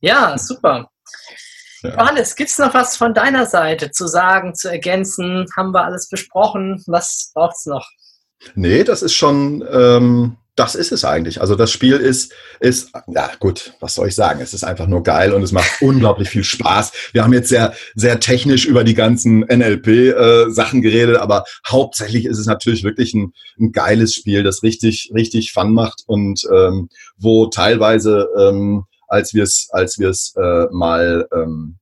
Ja, 0.00 0.36
super. 0.36 0.90
Ja. 1.80 1.92
Johannes, 1.92 2.36
gibt 2.36 2.50
es 2.50 2.58
noch 2.58 2.74
was 2.74 2.98
von 2.98 3.14
deiner 3.14 3.46
Seite 3.46 3.90
zu 3.90 4.06
sagen, 4.06 4.54
zu 4.54 4.68
ergänzen? 4.68 5.46
Haben 5.56 5.72
wir 5.72 5.82
alles 5.82 6.10
besprochen? 6.10 6.84
Was 6.86 7.30
braucht 7.32 7.56
es 7.56 7.64
noch? 7.64 7.88
Nee, 8.54 8.84
das 8.84 9.02
ist 9.02 9.14
schon, 9.14 9.64
ähm, 9.70 10.36
das 10.56 10.76
ist 10.76 10.92
es 10.92 11.04
eigentlich. 11.04 11.40
Also 11.40 11.56
das 11.56 11.70
Spiel 11.70 11.96
ist, 11.96 12.32
ist, 12.60 12.92
ja 13.08 13.30
gut, 13.40 13.72
was 13.80 13.94
soll 13.96 14.08
ich 14.08 14.14
sagen? 14.14 14.40
Es 14.40 14.54
ist 14.54 14.62
einfach 14.62 14.86
nur 14.86 15.02
geil 15.02 15.32
und 15.32 15.42
es 15.42 15.52
macht 15.52 15.70
unglaublich 15.80 16.28
viel 16.28 16.44
Spaß. 16.44 16.92
Wir 17.12 17.24
haben 17.24 17.32
jetzt 17.32 17.48
sehr, 17.48 17.74
sehr 17.94 18.20
technisch 18.20 18.64
über 18.64 18.84
die 18.84 18.94
ganzen 18.94 19.40
NLP-Sachen 19.40 20.78
äh, 20.78 20.82
geredet, 20.82 21.16
aber 21.16 21.44
hauptsächlich 21.68 22.24
ist 22.26 22.38
es 22.38 22.46
natürlich 22.46 22.84
wirklich 22.84 23.14
ein, 23.14 23.32
ein 23.58 23.72
geiles 23.72 24.14
Spiel, 24.14 24.42
das 24.42 24.62
richtig, 24.62 25.10
richtig 25.14 25.52
Fun 25.52 25.72
macht 25.72 26.02
und 26.06 26.42
ähm, 26.52 26.88
wo 27.16 27.46
teilweise 27.46 28.28
ähm, 28.38 28.84
als 29.08 29.34
wir 29.34 29.42
es 29.42 29.68
als 29.70 29.98
wir 29.98 30.08
es 30.08 30.34
äh, 30.36 30.66
mal 30.70 31.28
ähm, 31.32 31.76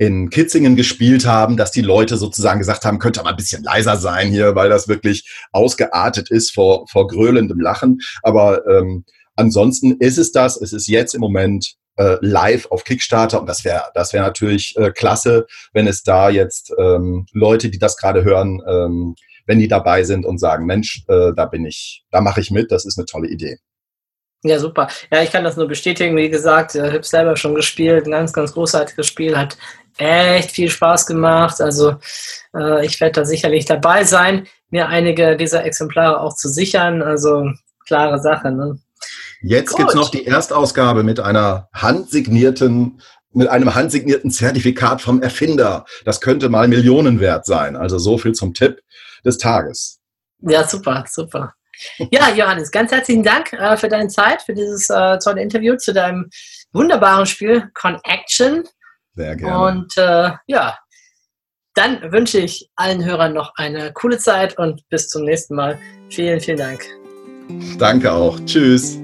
in 0.00 0.30
Kitzingen 0.30 0.76
gespielt 0.76 1.26
haben, 1.26 1.58
dass 1.58 1.72
die 1.72 1.82
Leute 1.82 2.16
sozusagen 2.16 2.58
gesagt 2.58 2.86
haben, 2.86 2.98
könnte 2.98 3.22
mal 3.22 3.30
ein 3.30 3.36
bisschen 3.36 3.62
leiser 3.62 3.96
sein 3.96 4.28
hier, 4.28 4.54
weil 4.54 4.70
das 4.70 4.88
wirklich 4.88 5.30
ausgeartet 5.52 6.30
ist 6.30 6.54
vor, 6.54 6.88
vor 6.88 7.06
gröhlendem 7.06 7.60
Lachen. 7.60 7.98
Aber 8.22 8.66
ähm, 8.66 9.04
ansonsten 9.36 9.98
ist 9.98 10.16
es 10.16 10.32
das. 10.32 10.58
Es 10.58 10.72
ist 10.72 10.88
jetzt 10.88 11.14
im 11.14 11.20
Moment 11.20 11.74
äh, 11.96 12.16
live 12.22 12.64
auf 12.70 12.84
Kickstarter 12.84 13.38
und 13.40 13.46
das 13.46 13.62
wäre 13.62 13.82
das 13.92 14.14
wäre 14.14 14.24
natürlich 14.24 14.74
äh, 14.78 14.90
klasse, 14.90 15.46
wenn 15.74 15.86
es 15.86 16.02
da 16.02 16.30
jetzt 16.30 16.72
ähm, 16.78 17.26
Leute, 17.34 17.68
die 17.68 17.78
das 17.78 17.98
gerade 17.98 18.24
hören, 18.24 18.62
ähm, 18.66 19.14
wenn 19.44 19.58
die 19.58 19.68
dabei 19.68 20.04
sind 20.04 20.24
und 20.24 20.38
sagen, 20.38 20.64
Mensch, 20.64 21.02
äh, 21.08 21.32
da 21.36 21.44
bin 21.44 21.66
ich, 21.66 22.04
da 22.10 22.22
mache 22.22 22.40
ich 22.40 22.50
mit, 22.50 22.72
das 22.72 22.86
ist 22.86 22.96
eine 22.96 23.04
tolle 23.04 23.28
Idee. 23.28 23.58
Ja, 24.42 24.58
super. 24.58 24.88
Ja, 25.12 25.22
ich 25.22 25.30
kann 25.30 25.44
das 25.44 25.58
nur 25.58 25.68
bestätigen. 25.68 26.16
Wie 26.16 26.30
gesagt, 26.30 26.74
ich 26.74 26.80
habe 26.80 27.02
selber 27.02 27.36
schon 27.36 27.54
gespielt. 27.54 28.06
Ein 28.06 28.12
ganz, 28.12 28.32
ganz 28.32 28.54
großartiges 28.54 29.06
Spiel. 29.06 29.36
Hat 29.36 29.58
echt 30.00 30.52
viel 30.52 30.70
Spaß 30.70 31.06
gemacht. 31.06 31.60
Also 31.60 31.96
äh, 32.54 32.84
ich 32.84 33.00
werde 33.00 33.20
da 33.20 33.24
sicherlich 33.24 33.64
dabei 33.64 34.04
sein, 34.04 34.46
mir 34.70 34.88
einige 34.88 35.36
dieser 35.36 35.64
Exemplare 35.64 36.20
auch 36.20 36.34
zu 36.34 36.48
sichern. 36.48 37.02
Also 37.02 37.50
klare 37.86 38.20
Sache. 38.20 38.50
Ne? 38.50 38.78
Jetzt 39.42 39.76
gibt 39.76 39.90
es 39.90 39.94
noch 39.94 40.10
die 40.10 40.26
Erstausgabe 40.26 41.02
mit 41.02 41.20
einer 41.20 41.68
handsignierten 41.72 43.00
mit 43.32 43.48
einem 43.48 43.74
handsignierten 43.74 44.32
Zertifikat 44.32 45.00
vom 45.00 45.22
Erfinder. 45.22 45.84
Das 46.04 46.20
könnte 46.20 46.48
mal 46.48 46.66
Millionen 46.66 47.20
wert 47.20 47.46
sein. 47.46 47.76
Also 47.76 47.96
so 47.98 48.18
viel 48.18 48.32
zum 48.32 48.54
Tipp 48.54 48.80
des 49.24 49.38
Tages. 49.38 50.00
Ja, 50.40 50.66
super, 50.66 51.04
super. 51.08 51.54
Ja, 52.10 52.28
Johannes, 52.30 52.70
ganz 52.70 52.92
herzlichen 52.92 53.22
Dank 53.22 53.52
äh, 53.52 53.76
für 53.76 53.88
deine 53.88 54.08
Zeit, 54.08 54.42
für 54.42 54.52
dieses 54.52 54.90
äh, 54.90 55.18
tolle 55.18 55.40
Interview 55.40 55.76
zu 55.76 55.94
deinem 55.94 56.28
wunderbaren 56.72 57.24
Spiel 57.24 57.70
Con-Action. 57.74 58.64
Sehr 59.20 59.36
gerne. 59.36 59.78
Und 59.78 59.96
äh, 59.98 60.30
ja, 60.46 60.78
dann 61.74 62.12
wünsche 62.12 62.38
ich 62.38 62.70
allen 62.76 63.04
Hörern 63.04 63.34
noch 63.34 63.52
eine 63.56 63.92
coole 63.92 64.18
Zeit 64.18 64.58
und 64.58 64.88
bis 64.88 65.08
zum 65.08 65.24
nächsten 65.24 65.54
Mal. 65.54 65.78
Vielen, 66.10 66.40
vielen 66.40 66.58
Dank. 66.58 66.84
Danke 67.78 68.12
auch. 68.12 68.40
Tschüss. 68.46 68.99